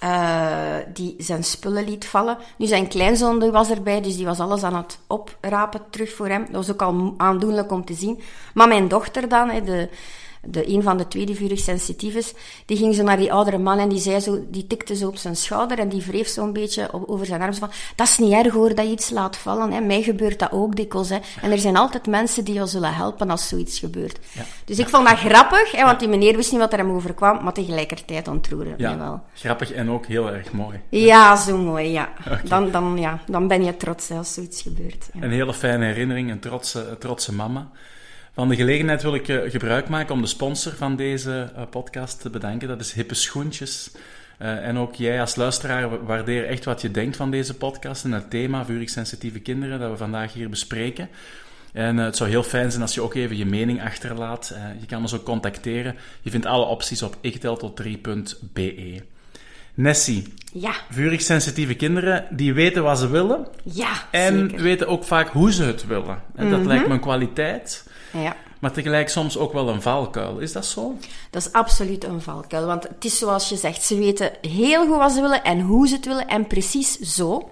uh, 0.08 0.76
die 0.94 1.16
zijn 1.18 1.44
spullen 1.44 1.84
liet 1.84 2.08
vallen. 2.08 2.38
Nu, 2.58 2.66
zijn 2.66 2.88
kleinzoon 2.88 3.52
was 3.52 3.70
erbij, 3.70 4.02
dus 4.02 4.16
die 4.16 4.26
was 4.26 4.40
alles 4.40 4.64
aan 4.64 4.76
het 4.76 5.00
oprapen 5.08 5.82
terug 5.90 6.14
voor 6.14 6.28
hem. 6.28 6.46
Dat 6.46 6.66
was 6.66 6.72
ook 6.72 6.82
al 6.82 7.14
aandoenlijk 7.18 7.72
om 7.72 7.86
te 7.86 7.94
zien. 7.94 8.22
Maar 8.54 8.68
mijn 8.68 8.88
dochter 8.88 9.30
dan, 9.30 9.48
de, 9.48 9.90
de, 10.48 10.70
een 10.70 10.84
van 10.84 10.98
de 10.98 11.08
twee 11.08 11.25
die 11.25 11.36
vurig 11.36 11.60
sensitief 11.60 12.16
is, 12.16 12.34
die 12.66 12.77
ging 12.77 12.96
zo 12.96 13.04
naar 13.04 13.18
die 13.18 13.34
oudere 13.34 13.58
man 13.58 13.80
en 13.80 13.89
die 13.89 14.00
zei 14.00 14.20
zo, 14.20 14.46
die 14.50 14.68
tikte 14.68 14.96
zo 14.96 15.08
op 15.08 15.18
zijn 15.18 15.36
schouder 15.36 15.80
en 15.80 15.89
die 15.89 16.01
wreef 16.01 16.27
zo 16.27 16.44
een 16.44 16.54
beetje 16.54 16.94
op, 16.94 17.10
over 17.10 17.25
zijn 17.25 17.42
arm 17.42 17.54
van, 17.54 17.72
dat 17.96 18.08
is 18.08 18.18
niet 18.18 18.32
erg 18.32 18.54
hoor, 18.54 18.75
dat 18.75 18.86
je 18.86 18.92
iets 18.92 19.10
laat 19.10 19.38
vallen, 19.38 19.72
hè. 19.72 19.82
Mij 19.82 20.01
gebeurt 20.01 20.39
dat 20.39 20.51
ook 20.51 20.75
dikwijls, 20.75 21.10
hè. 21.10 21.18
En 21.42 21.51
er 21.51 21.58
zijn 21.58 21.77
altijd 21.77 22.08
mensen 22.08 22.44
die 22.44 22.54
jou 22.54 22.68
zullen 22.68 22.94
helpen 22.94 23.30
als 23.30 23.48
zoiets 23.48 23.80
gebeurt. 23.80 24.20
Ja. 24.32 24.44
Dus 24.66 24.80
ik 24.80 24.89
vond 24.89 25.08
dat 25.08 25.18
grappig, 25.18 25.72
hè, 25.72 25.84
want 25.84 26.00
die 26.00 26.08
meneer 26.10 26.36
wist 26.36 26.51
niet 26.51 26.60
wat 26.60 26.74
er 26.74 26.80
hem 26.80 26.92
overkwam, 26.92 27.44
maar 27.44 27.54
tegelijkertijd 27.54 28.27
ontroerde 28.27 28.74
ja. 28.77 28.89
mij 28.89 28.98
wel. 28.98 29.22
Grappig 29.34 29.72
en 29.72 29.89
ook 29.89 30.06
heel 30.06 30.32
erg 30.32 30.51
mooi. 30.51 30.80
Ja, 30.89 31.36
zo 31.36 31.58
mooi, 31.58 31.92
ja. 31.92 32.10
Okay. 32.25 32.42
Dan, 32.44 32.72
dan, 32.72 32.98
ja. 32.98 33.20
dan 33.27 33.48
ben 33.48 33.63
je 33.63 33.77
trots 33.77 34.08
hè, 34.08 34.18
als 34.18 34.34
zoiets 34.34 34.62
gebeurt. 34.62 35.10
Een 35.20 35.32
hele 35.32 35.54
fijne 35.54 35.86
herinnering, 35.86 36.32
een 36.32 36.39
trotse, 36.39 36.96
trotse 37.00 37.34
mama. 37.34 37.70
Van 38.38 38.50
de 38.50 38.56
gelegenheid 38.56 39.01
wil 39.01 39.15
ik 39.15 39.27
uh, 39.27 39.51
gebruik 39.51 39.89
maken 39.89 40.13
om 40.13 40.22
de 40.22 40.27
sponsor 40.27 40.74
van 40.74 40.96
deze 40.96 41.51
uh, 41.56 41.62
podcast 41.70 42.22
te 42.22 42.29
bedanken. 42.29 42.67
Dat 42.67 42.79
is 42.79 42.91
Hippe 42.91 43.13
Schoentjes. 43.13 43.91
Uh, 44.41 44.67
en 44.67 44.77
ook 44.77 44.96
jij 44.96 45.22
als 45.22 45.36
luisteraar 45.36 46.06
waardeer 46.06 46.46
echt 46.46 46.65
wat 46.65 46.82
je 46.82 46.91
denkt 46.91 47.15
van 47.15 47.32
deze 47.32 47.53
podcast 47.53 48.03
en 48.03 48.12
het 48.12 48.29
thema 48.29 48.65
vurig 48.65 48.89
sensitieve 48.89 49.39
kinderen 49.39 49.79
dat 49.79 49.91
we 49.91 49.98
vandaag 49.98 50.34
hier 50.34 50.50
bespreken. 50.50 51.10
En 51.74 51.98
het 51.98 52.17
zou 52.17 52.29
heel 52.29 52.44
fijn 52.44 52.70
zijn 52.70 52.82
als 52.82 52.94
je 52.94 53.01
ook 53.01 53.13
even 53.13 53.38
je 53.38 53.46
mening 53.46 53.84
achterlaat. 53.84 54.56
je 54.79 54.86
kan 54.86 55.01
ons 55.01 55.13
ook 55.13 55.24
contacteren. 55.24 55.96
Je 56.22 56.29
vindt 56.29 56.46
alle 56.46 56.65
opties 56.65 57.01
op 57.01 57.15
ikteltot3.be. 57.15 59.01
Nessie. 59.74 60.34
Ja. 60.53 60.74
Vurig 60.89 61.22
sensitieve 61.22 61.75
kinderen, 61.75 62.25
die 62.29 62.53
weten 62.53 62.84
wat 62.84 63.00
ze 63.00 63.10
willen. 63.10 63.48
Ja, 63.63 64.08
En 64.12 64.50
zeker. 64.50 64.63
weten 64.63 64.88
ook 64.88 65.03
vaak 65.03 65.27
hoe 65.27 65.51
ze 65.51 65.63
het 65.63 65.88
willen. 65.88 66.22
En 66.36 66.46
mm 66.46 66.51
-hmm. 66.51 66.51
dat 66.51 66.65
lijkt 66.65 66.88
me 66.88 66.94
een 66.94 67.00
kwaliteit. 67.00 67.86
Ja. 68.12 68.36
Maar 68.60 68.72
tegelijk 68.72 69.10
soms 69.10 69.38
ook 69.38 69.54
wel 69.54 69.70
een 69.70 69.82
valkuil. 69.82 70.38
Is 70.38 70.52
dat 70.52 70.66
zo? 70.66 70.98
Dat 71.30 71.42
is 71.42 71.52
absoluut 71.52 72.04
een 72.04 72.22
valkuil. 72.22 72.66
Want 72.66 72.84
het 72.84 73.06
is 73.06 73.18
zoals 73.18 73.50
je 73.50 73.56
zegt, 73.56 73.84
ze 73.84 73.98
weten 73.98 74.32
heel 74.42 74.86
goed 74.88 74.98
wat 74.98 75.12
ze 75.12 75.22
willen 75.22 75.44
en 75.44 75.62
hoe 75.62 75.88
ze 75.88 75.96
het 75.96 76.06
willen 76.06 76.28
en 76.28 76.48
precies 76.48 77.00
zo. 77.00 77.50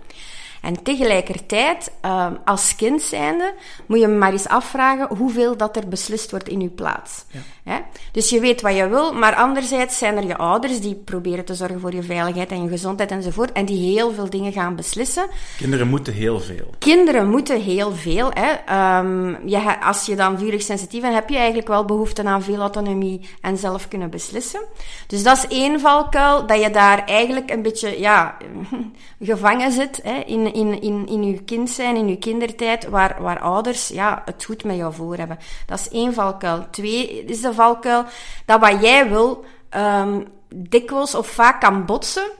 En 0.62 0.84
tegelijkertijd, 0.84 1.92
ehm, 2.02 2.34
als 2.46 2.76
kind 2.76 3.02
zijnde, 3.02 3.54
moet 3.86 4.00
je 4.00 4.08
maar 4.08 4.32
eens 4.32 4.48
afvragen 4.48 5.18
hoeveel 5.18 5.58
dat 5.58 5.76
er 5.76 5.88
beslist 5.88 6.32
wordt 6.32 6.50
in 6.50 6.62
je 6.62 6.70
plaats. 6.70 7.24
Hè? 7.66 7.78
Dus 8.12 8.30
je 8.30 8.40
weet 8.40 8.62
wat 8.62 8.76
je 8.76 8.88
wil, 8.88 9.14
maar 9.14 9.36
anderzijds 9.36 9.98
zijn 9.98 10.18
er 10.18 10.26
je 10.26 10.38
ouders 10.38 10.80
die 10.80 10.96
proberen 10.96 11.46
te 11.46 11.54
zorgen 11.54 11.80
voor 11.80 11.94
je 11.94 12.04
veiligheid 12.04 12.52
en 12.52 12.64
je 12.64 12.70
gezondheid 12.70 13.12
enzovoort, 13.12 13.52
en 13.52 13.66
die 13.66 13.94
heel 13.94 14.12
veel 14.12 14.30
dingen 14.30 14.52
gaan 14.52 14.76
beslissen. 14.76 15.28
Kinderen 15.58 15.88
moeten 15.88 16.14
heel 16.14 16.40
veel. 16.40 16.70
Kinderen 16.80 17.30
moeten 17.30 17.62
heel 17.62 17.92
veel. 17.92 18.32
Hè. 18.34 18.52
Ehm, 18.66 19.48
je, 19.48 19.82
als 19.82 20.06
je 20.06 20.16
dan 20.16 20.38
vurig 20.38 20.62
sensitief 20.62 21.02
bent, 21.02 21.14
heb 21.14 21.30
je 21.30 21.38
eigenlijk 21.38 21.68
wel 21.68 21.86
behoefte 21.86 22.24
aan 22.24 22.44
veel 22.44 22.60
autonomie 22.60 23.30
en 23.42 23.58
zelf 23.58 23.88
kunnen 23.88 24.10
beslissen. 24.10 24.62
Dus 25.08 25.24
dat 25.24 25.38
is 25.38 25.48
één 25.48 25.80
valkuil, 25.80 26.48
dat 26.48 26.62
je 26.62 26.70
daar 26.70 27.06
eigenlijk 27.06 27.52
een 27.52 27.62
beetje 27.62 28.00
ja, 28.00 28.38
gevangen 29.20 29.72
zit 29.72 30.00
hè, 30.04 30.20
in, 30.26 30.54
in, 30.54 30.82
in, 30.82 31.08
in 31.08 31.24
je 31.24 31.44
kind 31.44 31.70
zijn, 31.70 31.96
in 31.96 32.08
je 32.08 32.18
kindertijd, 32.18 32.90
waar, 32.90 33.16
waar 33.20 33.40
ouders 33.40 33.88
ja, 33.88 34.22
het 34.26 34.44
goed 34.46 34.64
met 34.64 34.76
jou 34.76 34.94
voor 34.94 35.18
hebben. 35.18 35.38
Dat 35.66 35.80
is 35.80 35.90
één 35.90 36.14
valkuil. 36.14 36.66
Twee 36.72 37.24
is 37.26 37.42
de 37.42 37.54
valkuil 37.56 38.06
dat 38.46 38.60
wat 38.60 38.82
jij 38.82 39.10
wil 39.10 39.46
um, 39.76 40.28
dikwijls 40.56 41.16
of 41.16 41.28
vaak 41.28 41.62
kan 41.62 41.86
botsen 41.86 42.32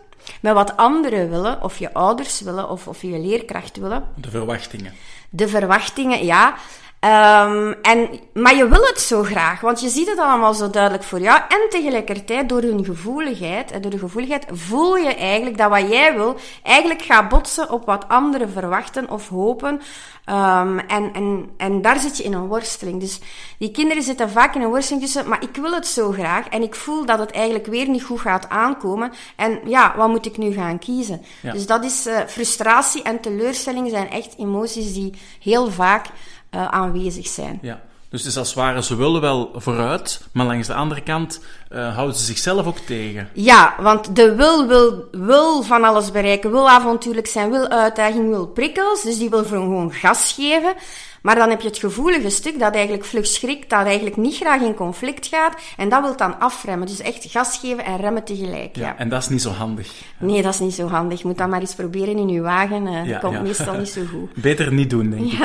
met 0.42 0.54
wat 0.54 0.78
anderen 0.78 1.30
willen, 1.30 1.62
of 1.62 1.78
je 1.78 1.94
ouders 1.94 2.42
willen, 2.42 2.70
of, 2.70 2.88
of 2.88 3.02
je 3.02 3.20
leerkracht 3.20 3.78
willen. 3.78 4.08
De 4.16 4.30
verwachtingen. 4.30 4.94
De 5.30 5.48
verwachtingen, 5.48 6.26
ja. 6.26 6.56
Um, 7.06 7.76
en, 7.82 8.10
maar 8.34 8.56
je 8.56 8.68
wil 8.68 8.82
het 8.82 9.00
zo 9.00 9.24
graag, 9.24 9.62
want 9.62 9.82
je 9.82 9.90
ziet 9.90 10.10
het 10.10 10.20
allemaal 10.20 10.54
zo 10.54 10.70
duidelijk 10.70 11.04
voor 11.04 11.20
jou. 11.20 11.42
En 11.48 11.70
tegelijkertijd, 11.70 12.50
door 12.50 12.62
hun 12.62 12.86
gevoeligheid, 12.86 13.72
en 13.72 13.82
door 13.82 13.92
de 13.92 13.98
gevoeligheid, 13.98 14.46
voel 14.52 14.96
je 14.96 15.16
eigenlijk 15.16 15.58
dat 15.58 15.70
wat 15.70 15.90
jij 15.90 16.16
wil, 16.16 16.36
eigenlijk 16.64 17.02
gaat 17.02 17.30
botsen 17.30 17.70
op 17.70 17.86
wat 17.86 18.08
anderen 18.08 18.50
verwachten 18.50 19.10
of 19.10 19.30
hopen. 19.30 19.82
Um, 20.30 20.80
en, 20.80 21.14
en, 21.14 21.50
en 21.58 21.82
daar 21.82 22.00
zit 22.00 22.18
je 22.18 22.24
in 22.24 22.34
een 22.34 22.48
worsteling. 22.48 23.00
Dus 23.00 23.20
die 23.58 23.72
kinderen 23.72 24.04
zitten 24.04 24.30
vaak 24.30 24.56
in 24.56 24.62
een 24.62 24.70
worsteling 24.70 25.04
tussen, 25.04 25.30
maar 25.30 25.44
ik 25.44 25.56
wil 25.56 25.74
het 25.74 25.88
zo 25.88 26.12
graag 26.12 26.48
en 26.48 26.62
ik 26.62 26.76
voel 26.76 27.06
dat 27.06 27.20
het 27.20 27.32
eigenlijk 27.32 27.66
weer 27.66 27.90
niet 27.90 28.04
goed 28.04 28.20
gaat 28.20 28.50
aankomen. 28.50 29.12
En 29.36 29.60
ja, 29.66 29.94
wat 29.98 30.08
moet 30.10 30.26
ik 30.26 30.38
nu 30.38 30.54
gaan 30.54 30.80
kiezen? 30.80 31.22
Dus 31.42 31.66
dat 31.66 31.84
is 31.84 32.08
uh, 32.08 32.18
frustratie 32.28 33.02
en 33.02 33.20
teleurstelling 33.20 33.90
zijn 33.90 34.10
echt 34.10 34.36
emoties 34.38 34.94
die 34.94 35.14
heel 35.40 35.72
vaak 35.72 36.06
uh, 36.56 36.68
aanwezig 36.68 37.28
zijn. 37.28 37.60
Ja. 37.62 37.82
Dus 38.10 38.24
het 38.24 38.32
is 38.32 38.38
als 38.38 38.48
het 38.48 38.58
ware, 38.58 38.84
ze 38.84 38.96
willen 38.96 39.22
wel 39.22 39.52
vooruit, 39.56 40.22
maar 40.32 40.46
langs 40.46 40.68
de 40.68 40.74
andere 40.74 41.02
kant 41.02 41.40
uh, 41.72 41.96
houden 41.96 42.16
ze 42.16 42.24
zichzelf 42.24 42.66
ook 42.66 42.78
tegen. 42.78 43.30
Ja, 43.34 43.76
want 43.80 44.16
de 44.16 44.36
wil, 44.36 44.68
wil, 44.68 45.08
wil 45.12 45.64
van 45.64 45.84
alles 45.84 46.12
bereiken, 46.12 46.52
wil 46.52 46.70
avontuurlijk 46.70 47.28
zijn, 47.28 47.52
wil 47.52 47.68
uitdaging, 47.68 48.30
wil 48.30 48.48
prikkels. 48.48 49.04
Dus 49.04 49.18
die 49.18 49.30
wil 49.30 49.44
gewoon 49.44 49.94
gas 49.94 50.34
geven. 50.34 50.74
Maar 51.22 51.36
dan 51.36 51.50
heb 51.50 51.62
je 51.62 51.68
het 51.68 51.78
gevoelige 51.78 52.30
stuk 52.30 52.60
dat 52.60 52.74
eigenlijk 52.74 53.06
vlug 53.06 53.26
schrikt, 53.26 53.70
dat 53.70 53.86
eigenlijk 53.86 54.18
niet 54.18 54.36
graag 54.36 54.62
in 54.62 54.76
conflict 54.76 55.28
gaat. 55.28 55.54
En 55.78 55.90
dat 55.90 56.02
wil 56.02 56.16
dan 56.18 56.40
afremmen. 56.40 56.88
Dus 56.88 57.00
echt 57.00 57.26
gas 57.30 57.58
geven 57.58 57.86
en 57.86 57.98
remmen 57.98 58.24
tegelijk. 58.24 58.76
Ja, 58.76 58.88
ja. 58.88 58.98
En 58.98 59.10
dat 59.10 59.22
is 59.22 59.30
niet 59.30 59.42
zo 59.42 59.52
handig. 59.52 59.92
Nee, 60.18 60.42
dat 60.42 60.54
is 60.54 60.60
niet 60.60 60.74
zo 60.74 60.88
handig. 60.88 61.24
Moet 61.24 61.38
dat 61.38 61.50
maar 61.50 61.60
eens 61.60 61.76
proberen 61.76 62.18
in 62.18 62.30
je 62.30 62.42
wagen. 62.42 62.88
Uh, 62.88 63.06
ja, 63.06 63.18
komt 63.20 63.34
ja. 63.34 63.42
meestal 63.42 63.78
niet 63.78 63.90
zo 63.90 64.02
goed. 64.14 64.34
Beter 64.34 64.74
niet 64.74 64.90
doen, 64.90 65.10
denk 65.10 65.32
ik. 65.32 65.40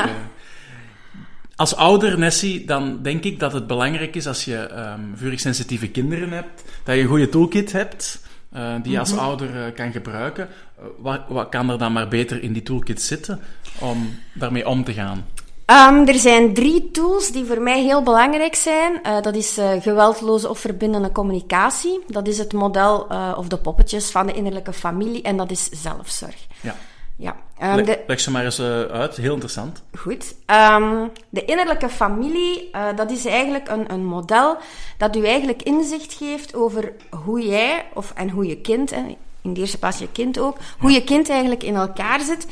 Als 1.60 1.76
ouder, 1.76 2.18
Nessie, 2.18 2.64
dan 2.64 2.98
denk 3.02 3.24
ik 3.24 3.40
dat 3.40 3.52
het 3.52 3.66
belangrijk 3.66 4.16
is 4.16 4.26
als 4.26 4.44
je 4.44 4.70
um, 4.76 5.12
vurig 5.16 5.40
sensitieve 5.40 5.88
kinderen 5.88 6.30
hebt, 6.30 6.64
dat 6.84 6.94
je 6.94 7.00
een 7.00 7.08
goede 7.08 7.28
toolkit 7.28 7.72
hebt. 7.72 8.20
Uh, 8.56 8.74
die 8.82 8.92
je 8.92 8.98
als 8.98 9.12
mm 9.12 9.18
-hmm. 9.18 9.26
ouder 9.26 9.56
uh, 9.56 9.74
kan 9.74 9.92
gebruiken. 9.92 10.48
Uh, 10.48 10.84
wat, 10.98 11.20
wat, 11.28 11.48
kan 11.48 11.70
er 11.70 11.78
dan 11.78 11.92
maar 11.92 12.08
beter 12.08 12.42
in 12.42 12.52
die 12.52 12.62
toolkit 12.62 13.02
zitten 13.02 13.40
om 13.78 14.18
daarmee 14.34 14.68
om 14.68 14.84
te 14.84 14.92
gaan? 14.92 15.26
Um, 15.66 16.08
er 16.08 16.14
zijn 16.18 16.54
drie 16.54 16.90
tools 16.90 17.32
die 17.32 17.44
voor 17.44 17.60
mij 17.60 17.82
heel 17.82 18.02
belangrijk 18.02 18.54
zijn. 18.54 19.00
dat 19.22 19.34
is 19.34 19.58
geweldloze 19.80 20.48
of 20.48 20.58
verbindende 20.58 21.12
communicatie. 21.12 22.00
Dat 22.06 22.28
is 22.28 22.38
het 22.38 22.52
model 22.52 23.06
of 23.36 23.48
de 23.48 23.58
poppetjes 23.58 24.10
van 24.10 24.26
de 24.26 24.32
innerlijke 24.32 24.72
familie. 24.72 25.22
En 25.22 25.36
dat 25.36 25.50
is 25.50 25.68
zelfzorg. 25.68 26.46
Ja. 26.60 26.76
Ja. 27.20 27.36
Um, 27.62 27.84
de, 27.84 28.00
leg 28.06 28.20
ze 28.20 28.30
maar 28.30 28.44
eens 28.44 28.60
uh, 28.60 28.82
uit, 28.82 29.16
heel 29.16 29.32
interessant. 29.32 29.82
Goed. 29.98 30.34
Um, 30.46 31.10
de 31.28 31.44
innerlijke 31.44 31.88
familie, 31.88 32.70
uh, 32.72 32.82
dat 32.96 33.10
is 33.10 33.24
eigenlijk 33.24 33.68
een, 33.68 33.92
een 33.92 34.04
model 34.04 34.56
dat 34.98 35.16
u 35.16 35.24
eigenlijk 35.24 35.62
inzicht 35.62 36.12
geeft 36.12 36.54
over 36.54 36.92
hoe 37.24 37.46
jij, 37.46 37.86
of, 37.94 38.12
en 38.14 38.30
hoe 38.30 38.46
je 38.46 38.56
kind, 38.56 38.90
hè, 38.90 39.16
in 39.42 39.54
de 39.54 39.60
eerste 39.60 39.78
plaats 39.78 39.98
je 39.98 40.08
kind 40.12 40.38
ook, 40.38 40.56
hoe 40.78 40.90
je 40.90 41.04
kind 41.04 41.30
eigenlijk 41.30 41.62
in 41.62 41.74
elkaar 41.74 42.20
zit. 42.20 42.46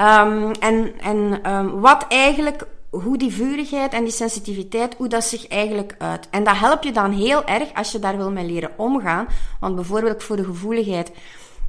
Um, 0.00 0.52
en 0.52 0.92
en 1.00 1.80
wat 1.80 2.06
eigenlijk 2.08 2.66
hoe 2.90 3.18
die 3.18 3.32
vurigheid 3.32 3.92
en 3.92 4.04
die 4.04 4.12
sensitiviteit, 4.12 4.94
hoe 4.94 5.08
dat 5.08 5.24
zich 5.24 5.48
eigenlijk 5.48 5.94
uit. 5.98 6.28
En 6.30 6.44
dat 6.44 6.56
helpt 6.56 6.84
je 6.84 6.92
dan 6.92 7.12
heel 7.12 7.44
erg 7.44 7.74
als 7.74 7.92
je 7.92 7.98
daar 7.98 8.16
wil 8.16 8.30
mee 8.30 8.46
leren 8.46 8.70
omgaan. 8.76 9.28
Want 9.60 9.74
bijvoorbeeld 9.74 10.22
voor 10.22 10.36
de 10.36 10.44
gevoeligheid 10.44 11.10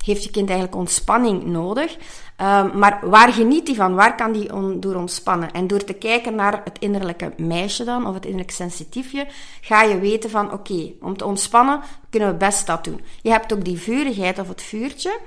heeft 0.05 0.23
je 0.23 0.31
kind 0.31 0.49
eigenlijk 0.49 0.79
ontspanning 0.79 1.43
nodig. 1.43 1.97
Um, 2.41 2.77
maar 2.77 2.99
waar 3.01 3.33
geniet 3.33 3.65
die 3.65 3.75
van? 3.75 3.95
Waar 3.95 4.15
kan 4.15 4.31
die 4.31 4.79
door 4.79 4.95
ontspannen? 4.95 5.51
En 5.51 5.67
door 5.67 5.83
te 5.83 5.93
kijken 5.93 6.35
naar 6.35 6.61
het 6.63 6.79
innerlijke 6.79 7.33
meisje 7.37 7.83
dan, 7.83 8.07
of 8.07 8.13
het 8.13 8.23
innerlijke 8.23 8.53
sensitiefje, 8.53 9.27
ga 9.61 9.81
je 9.81 9.99
weten 9.99 10.29
van, 10.29 10.51
oké, 10.51 10.91
om 11.01 11.17
te 11.17 11.25
ontspannen 11.25 11.79
kunnen 12.09 12.29
we 12.29 12.35
best 12.35 12.67
dat 12.67 12.83
doen. 12.83 13.01
Je 13.21 13.31
hebt 13.31 13.53
ook 13.53 13.65
die 13.65 13.79
vurigheid 13.79 14.39
of 14.39 14.47
het 14.47 14.61
vuurtje. 14.61 15.19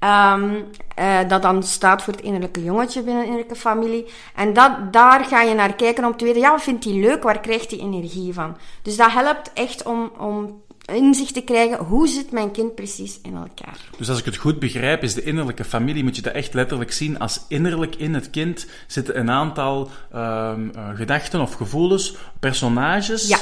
Um, 0.00 0.66
uh, 0.98 1.18
dat 1.28 1.42
dan 1.42 1.62
staat 1.62 2.02
voor 2.02 2.12
het 2.12 2.22
innerlijke 2.22 2.62
jongetje 2.62 3.02
binnen 3.02 3.22
de 3.22 3.28
innerlijke 3.28 3.56
familie. 3.60 4.06
En 4.34 4.52
dat, 4.52 4.92
daar 4.92 5.24
ga 5.24 5.42
je 5.42 5.54
naar 5.54 5.74
kijken 5.74 6.04
om 6.04 6.16
te 6.16 6.24
weten, 6.24 6.40
ja, 6.40 6.50
wat 6.50 6.62
vindt 6.62 6.84
hij 6.84 6.94
leuk? 6.94 7.22
Waar 7.22 7.40
krijgt 7.40 7.70
hij 7.70 7.80
energie 7.80 8.34
van? 8.34 8.56
Dus 8.82 8.96
dat 8.96 9.12
helpt 9.12 9.52
echt 9.52 9.82
om, 9.82 10.10
om 10.18 10.62
inzicht 10.94 11.34
te 11.34 11.40
krijgen 11.40 11.78
hoe 11.78 12.08
zit 12.08 12.30
mijn 12.30 12.50
kind 12.50 12.74
precies 12.74 13.18
in 13.22 13.34
elkaar. 13.34 13.78
Dus 13.98 14.08
als 14.08 14.18
ik 14.18 14.24
het 14.24 14.36
goed 14.36 14.58
begrijp, 14.58 15.02
is 15.02 15.14
de 15.14 15.22
innerlijke 15.22 15.64
familie, 15.64 16.04
moet 16.04 16.16
je 16.16 16.22
dat 16.22 16.32
echt 16.32 16.54
letterlijk 16.54 16.92
zien 16.92 17.18
als 17.18 17.40
innerlijk 17.48 17.94
in 17.96 18.14
het 18.14 18.30
kind 18.30 18.66
zitten 18.86 19.18
een 19.18 19.30
aantal 19.30 19.90
um, 20.14 20.72
uh, 20.76 20.88
gedachten 20.94 21.40
of 21.40 21.54
gevoelens, 21.54 22.14
personages. 22.40 23.28
Ja, 23.28 23.38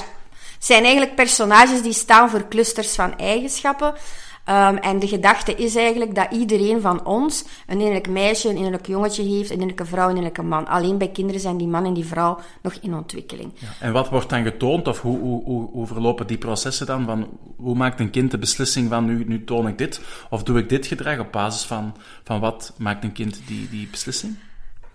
het 0.55 0.65
zijn 0.65 0.83
eigenlijk 0.83 1.15
personages 1.15 1.83
die 1.83 1.93
staan 1.93 2.31
voor 2.31 2.49
clusters 2.49 2.95
van 2.95 3.19
eigenschappen. 3.19 3.95
Um, 4.49 4.77
en 4.77 4.99
de 4.99 5.09
gedachte 5.09 5.55
is 5.55 5.77
eigenlijk 5.77 6.15
dat 6.15 6.27
iedereen 6.31 6.81
van 6.81 7.05
ons 7.05 7.45
een 7.67 7.79
innerlijk 7.79 8.09
meisje, 8.09 8.49
een 8.49 8.57
innerlijk 8.57 8.87
jongetje 8.87 9.23
heeft, 9.23 9.49
een 9.49 9.55
innerlijke 9.55 9.85
vrouw, 9.85 10.03
een 10.03 10.09
innerlijke 10.09 10.43
man. 10.43 10.67
Alleen 10.67 10.99
bij 10.99 11.09
kinderen 11.09 11.41
zijn 11.41 11.57
die 11.57 11.67
man 11.67 11.85
en 11.85 11.95
die 11.95 12.05
vrouw 12.05 12.39
nog 12.63 12.75
in 12.81 12.95
ontwikkeling. 12.95 13.53
Ja. 13.55 13.69
En 13.81 13.93
wat 13.93 14.09
wordt 14.09 14.31
dan 14.31 14.43
getoond, 14.43 14.89
of 14.89 15.01
hoe, 15.01 15.19
hoe, 15.19 15.45
hoe, 15.45 15.71
hoe, 15.71 15.87
verlopen 15.87 16.27
die 16.27 16.39
processen 16.39 16.87
dan? 16.87 17.05
Van, 17.05 17.29
hoe 17.57 17.75
maakt 17.75 18.01
een 18.01 18.11
kind 18.11 18.31
de 18.31 18.39
beslissing 18.39 18.89
van 18.89 19.05
nu, 19.05 19.25
nu 19.27 19.45
toon 19.45 19.69
ik 19.69 19.79
dit, 19.79 20.01
of 20.31 20.43
doe 20.43 20.59
ik 20.59 20.69
dit 20.69 20.87
gedrag 20.87 21.19
op 21.19 21.33
basis 21.33 21.63
van, 21.63 21.95
van 22.25 22.41
wat 22.41 22.75
maakt 22.79 23.05
een 23.05 23.13
kind 23.13 23.41
die, 23.47 23.69
die 23.69 23.89
beslissing? 23.91 24.37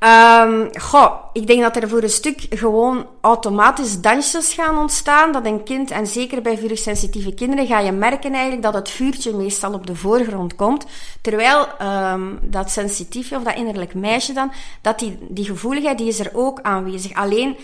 Um, 0.04 0.70
goh, 0.80 1.14
ik 1.34 1.48
denk 1.48 1.62
dat 1.62 1.76
er 1.76 1.90
voor 1.90 2.04
een 2.04 2.10
stuk 2.10 2.46
gewoon 2.50 3.06
automatisch 3.22 4.02
dansjes 4.02 4.54
gaan 4.54 4.78
ontstaan. 4.78 5.32
Dat 5.32 5.46
een 5.46 5.64
kind, 5.64 5.92
en 5.92 6.08
zeker 6.08 6.42
bij 6.42 6.58
vuursensitieve 6.58 7.34
kinderen, 7.34 7.68
ga 7.68 7.80
je 7.80 7.92
merken 7.92 8.34
eigenlijk 8.34 8.64
dat 8.64 8.74
het 8.74 8.90
vuurtje 8.90 9.34
meestal 9.34 9.74
op 9.74 9.88
de 9.88 9.96
voorgrond 9.96 10.56
komt. 10.56 10.86
Terwijl 11.22 11.68
um, 11.82 12.40
dat 12.42 12.72
sensitiefje 12.72 13.36
of 13.36 13.44
dat 13.44 13.56
innerlijk 13.56 13.94
meisje 13.94 14.34
dan, 14.34 14.52
dat 14.82 15.00
die, 15.00 15.18
die 15.30 15.46
gevoeligheid, 15.46 15.98
die 15.98 16.08
is 16.08 16.20
er 16.20 16.32
ook 16.34 16.62
aanwezig. 16.62 17.14
Alleen 17.14 17.58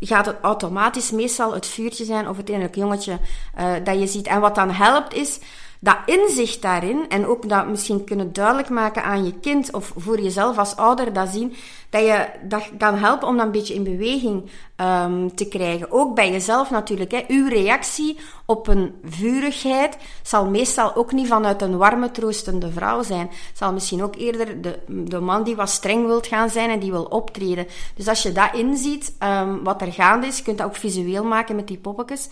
gaat 0.00 0.26
het 0.26 0.36
automatisch 0.42 1.10
meestal 1.10 1.54
het 1.54 1.66
vuurtje 1.66 2.04
zijn 2.04 2.28
of 2.28 2.36
het 2.36 2.48
innerlijk 2.48 2.76
jongetje 2.76 3.18
uh, 3.58 3.72
dat 3.84 3.98
je 3.98 4.06
ziet. 4.06 4.26
En 4.26 4.40
wat 4.40 4.54
dan 4.54 4.70
helpt 4.70 5.14
is 5.14 5.38
dat 5.84 5.96
inzicht 6.06 6.62
daarin 6.62 7.08
en 7.08 7.26
ook 7.26 7.48
dat 7.48 7.68
misschien 7.68 8.04
kunnen 8.04 8.32
duidelijk 8.32 8.68
maken 8.68 9.04
aan 9.04 9.24
je 9.24 9.32
kind 9.40 9.72
of 9.72 9.92
voor 9.96 10.20
jezelf 10.20 10.58
als 10.58 10.76
ouder 10.76 11.12
dat 11.12 11.28
zien, 11.28 11.54
dat 11.92 12.02
je 12.02 12.26
dat 12.42 12.70
kan 12.78 12.94
helpen 12.94 13.28
om 13.28 13.36
dat 13.36 13.46
een 13.46 13.52
beetje 13.52 13.74
in 13.74 13.82
beweging 13.82 14.50
um, 14.76 15.34
te 15.34 15.48
krijgen. 15.48 15.90
Ook 15.90 16.14
bij 16.14 16.30
jezelf 16.30 16.70
natuurlijk. 16.70 17.10
Hè. 17.10 17.24
Uw 17.28 17.48
reactie 17.48 18.18
op 18.46 18.66
een 18.66 18.94
vurigheid 19.04 19.96
zal 20.22 20.46
meestal 20.46 20.94
ook 20.94 21.12
niet 21.12 21.26
vanuit 21.26 21.62
een 21.62 21.76
warme, 21.76 22.10
troostende 22.10 22.70
vrouw 22.70 23.02
zijn. 23.02 23.26
Het 23.28 23.58
zal 23.58 23.72
misschien 23.72 24.02
ook 24.02 24.16
eerder 24.16 24.62
de, 24.62 24.78
de 24.86 25.20
man 25.20 25.44
die 25.44 25.56
wat 25.56 25.70
streng 25.70 26.06
wilt 26.06 26.26
gaan 26.26 26.50
zijn 26.50 26.70
en 26.70 26.80
die 26.80 26.90
wil 26.90 27.04
optreden. 27.04 27.66
Dus 27.94 28.08
als 28.08 28.22
je 28.22 28.32
dat 28.32 28.54
inziet, 28.54 29.16
um, 29.20 29.64
wat 29.64 29.80
er 29.80 29.92
gaande 29.92 30.26
is, 30.26 30.36
je 30.36 30.42
kunt 30.42 30.58
dat 30.58 30.66
ook 30.66 30.76
visueel 30.76 31.24
maken 31.24 31.56
met 31.56 31.68
die 31.68 31.78
poppetjes. 31.78 32.28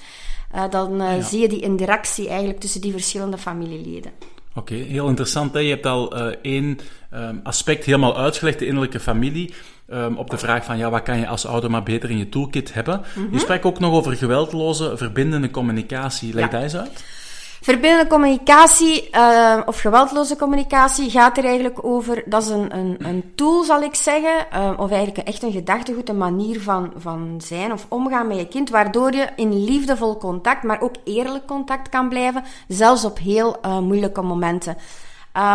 Uh, 0.55 0.71
dan 0.71 1.00
uh, 1.00 1.17
ja. 1.17 1.23
zie 1.23 1.40
je 1.40 1.49
die 1.49 1.62
interactie 1.62 2.29
eigenlijk 2.29 2.61
tussen 2.61 2.81
die 2.81 2.93
verschillende 2.93 3.38
familieleden. 3.38 4.12
Oké, 4.61 4.73
okay, 4.75 4.87
heel 4.87 5.09
interessant. 5.09 5.52
Hè? 5.52 5.61
Je 5.61 5.71
hebt 5.71 5.87
al 5.87 6.19
uh, 6.19 6.35
één 6.43 6.79
um, 7.14 7.40
aspect 7.43 7.85
helemaal 7.85 8.19
uitgelegd, 8.19 8.59
de 8.59 8.67
innerlijke 8.67 9.00
familie. 9.00 9.55
Um, 9.93 10.17
op 10.17 10.31
de 10.31 10.38
vraag 10.38 10.64
van 10.64 10.79
ja, 10.79 10.90
wat 10.90 11.02
kan 11.02 11.19
je 11.19 11.26
als 11.26 11.47
ouder 11.47 11.71
maar 11.71 11.83
beter 11.83 12.11
in 12.11 12.19
je 12.19 12.29
toolkit 12.29 12.75
hebben. 12.75 12.97
Mm 13.14 13.25
-hmm. 13.25 13.33
Je 13.33 13.38
spreekt 13.38 13.64
ook 13.64 13.79
nog 13.79 13.93
over 13.93 14.17
geweldloze, 14.17 14.97
verbindende 14.97 15.50
communicatie. 15.50 16.35
Leg 16.35 16.45
ja. 16.45 16.50
dat 16.50 16.62
eens 16.62 16.76
uit. 16.76 17.05
Verbindende 17.61 18.07
communicatie 18.07 19.09
uh, 19.12 19.61
of 19.67 19.81
geweldloze 19.81 20.37
communicatie 20.37 21.11
gaat 21.11 21.38
er 21.38 21.45
eigenlijk 21.45 21.85
over. 21.85 22.23
Dat 22.26 22.43
is 22.43 22.49
een, 22.49 22.76
een, 22.76 22.97
een 22.99 23.33
tool, 23.35 23.64
zal 23.64 23.83
ik 23.83 23.95
zeggen. 23.95 24.47
Uh, 24.55 24.73
of 24.76 24.90
eigenlijk 24.90 25.29
echt 25.29 25.43
een 25.43 25.52
gedachtegoed, 25.52 26.09
een 26.09 26.19
manier 26.19 26.61
van, 26.61 26.93
van 26.97 27.40
zijn 27.45 27.73
of 27.73 27.87
omgaan 27.88 28.26
met 28.26 28.37
je 28.37 28.49
kind. 28.49 28.71
Waardoor 28.71 29.12
je 29.12 29.29
in 29.37 29.64
liefdevol 29.64 30.17
contact, 30.17 30.62
maar 30.62 30.81
ook 30.81 30.95
eerlijk 31.05 31.47
contact 31.47 31.88
kan 31.88 32.09
blijven. 32.09 32.45
Zelfs 32.69 33.05
op 33.05 33.19
heel 33.19 33.57
uh, 33.64 33.79
moeilijke 33.79 34.23
momenten. 34.23 34.76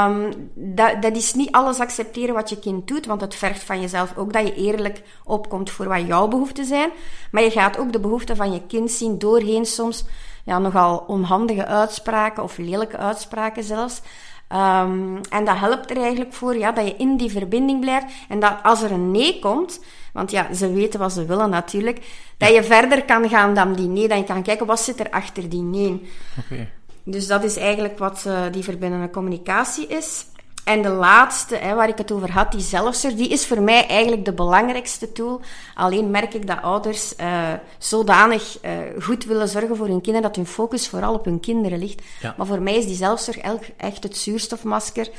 Um, 0.08 0.50
dat, 0.54 1.02
dat 1.02 1.16
is 1.16 1.34
niet 1.34 1.52
alles 1.52 1.80
accepteren 1.80 2.36
wat 2.36 2.50
je 2.50 2.60
kind 2.60 2.88
doet, 2.88 3.06
want 3.06 3.22
het 3.22 3.36
vergt 3.36 3.64
van 3.64 3.82
jezelf 3.82 4.14
ook 4.18 4.34
dat 4.34 4.48
je 4.48 4.56
eerlijk 4.56 5.02
opkomt 5.24 5.70
voor 5.70 5.88
wat 5.88 6.08
jouw 6.08 6.28
behoeften 6.28 6.66
zijn. 6.66 6.90
Maar 7.32 7.44
je 7.44 7.52
gaat 7.52 7.78
ook 7.78 7.92
de 7.92 8.00
behoeften 8.00 8.36
van 8.36 8.54
je 8.54 8.62
kind 8.68 8.92
zien 8.92 9.20
doorheen 9.20 9.66
soms 9.66 10.06
ja, 10.46 10.60
nogal 10.60 11.04
onhandige 11.08 11.66
uitspraken 11.66 12.44
of 12.44 12.58
lelijke 12.58 12.98
uitspraken 12.98 13.64
zelfs. 13.64 14.02
Um, 14.50 15.22
en 15.30 15.46
dat 15.46 15.58
helpt 15.58 15.90
er 15.90 15.98
eigenlijk 15.98 16.34
voor 16.34 16.58
ja, 16.58 16.72
dat 16.72 16.86
je 16.86 16.96
in 16.96 17.18
die 17.18 17.32
verbinding 17.32 17.80
blijft. 17.80 18.06
En 18.30 18.40
dat 18.40 18.54
als 18.64 18.82
er 18.82 18.92
een 18.92 19.12
nee 19.12 19.40
komt, 19.40 19.80
want 20.14 20.32
ja, 20.32 20.54
ze 20.54 20.74
weten 20.74 21.00
wat 21.00 21.14
ze 21.14 21.26
willen 21.26 21.50
natuurlijk, 21.50 22.02
dat 22.38 22.54
je 22.54 22.64
verder 22.64 23.04
kan 23.04 23.30
gaan 23.30 23.54
dan 23.54 23.74
die 23.74 23.88
nee. 23.88 24.08
Dat 24.08 24.18
je 24.18 24.24
kan 24.24 24.44
kijken, 24.44 24.66
wat 24.66 24.80
zit 24.80 25.00
er 25.00 25.10
achter 25.10 25.50
die 25.50 25.62
nee. 25.62 26.10
Okay. 26.40 26.70
Dus 27.04 27.28
dat 27.28 27.44
is 27.44 27.58
eigenlijk 27.58 28.00
wat 28.00 28.24
uh, 28.28 28.42
die 28.52 28.64
verbindende 28.64 29.10
communicatie 29.10 29.88
is. 29.88 30.26
En 30.66 30.82
de 30.82 30.90
laatste, 30.90 31.56
hè, 31.56 31.76
waar 31.76 31.90
ik 31.90 31.98
het 31.98 32.12
over 32.12 32.32
had, 32.32 32.52
die 32.52 32.62
zelfzorg, 32.62 33.14
die 33.14 33.30
is 33.30 33.46
voor 33.46 33.62
mij 33.62 33.88
eigenlijk 33.88 34.26
de 34.26 34.34
belangrijkste 34.34 35.12
tool. 35.12 35.42
Alleen 35.74 36.12
merk 36.12 36.34
ik 36.34 36.48
dat 36.48 36.62
ouders 36.62 37.14
uh, 37.20 37.54
zodanig 37.78 38.58
uh, 38.64 38.72
goed 39.04 39.26
willen 39.26 39.48
zorgen 39.48 39.76
voor 39.76 39.88
hun 39.88 40.02
kinderen, 40.02 40.22
dat 40.22 40.36
hun 40.36 40.46
focus 40.46 40.88
vooral 40.88 41.14
op 41.14 41.26
hun 41.26 41.40
kinderen 41.40 41.80
ligt. 41.80 42.02
Ja. 42.22 42.34
Maar 42.38 42.46
voor 42.46 42.62
mij 42.62 42.76
is 42.76 42.86
die 42.86 42.96
zelfzorg 42.96 43.38
echt 43.78 44.04
het 44.04 44.18
zuurstofmasker 44.18 45.10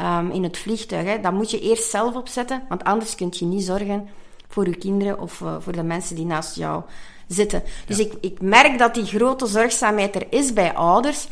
um, 0.00 0.30
in 0.30 0.42
het 0.42 0.58
vliegtuig. 0.58 1.04
Hè. 1.04 1.20
Dat 1.20 1.32
moet 1.32 1.50
je 1.50 1.60
eerst 1.60 1.90
zelf 1.90 2.14
opzetten, 2.14 2.62
want 2.68 2.84
anders 2.84 3.14
kun 3.14 3.28
je 3.30 3.44
niet 3.44 3.64
zorgen 3.64 4.08
voor 4.48 4.68
je 4.68 4.76
kinderen 4.76 5.20
of 5.20 5.40
uh, 5.40 5.56
voor 5.60 5.72
de 5.72 5.82
mensen 5.82 6.16
die 6.16 6.26
naast 6.26 6.56
jou 6.56 6.82
zitten. 7.28 7.62
Dus 7.86 7.96
ja. 7.96 8.04
ik, 8.04 8.12
ik 8.20 8.40
merk 8.40 8.78
dat 8.78 8.94
die 8.94 9.06
grote 9.06 9.46
zorgzaamheid 9.46 10.14
er 10.14 10.26
is 10.30 10.52
bij 10.52 10.74
ouders. 10.74 11.26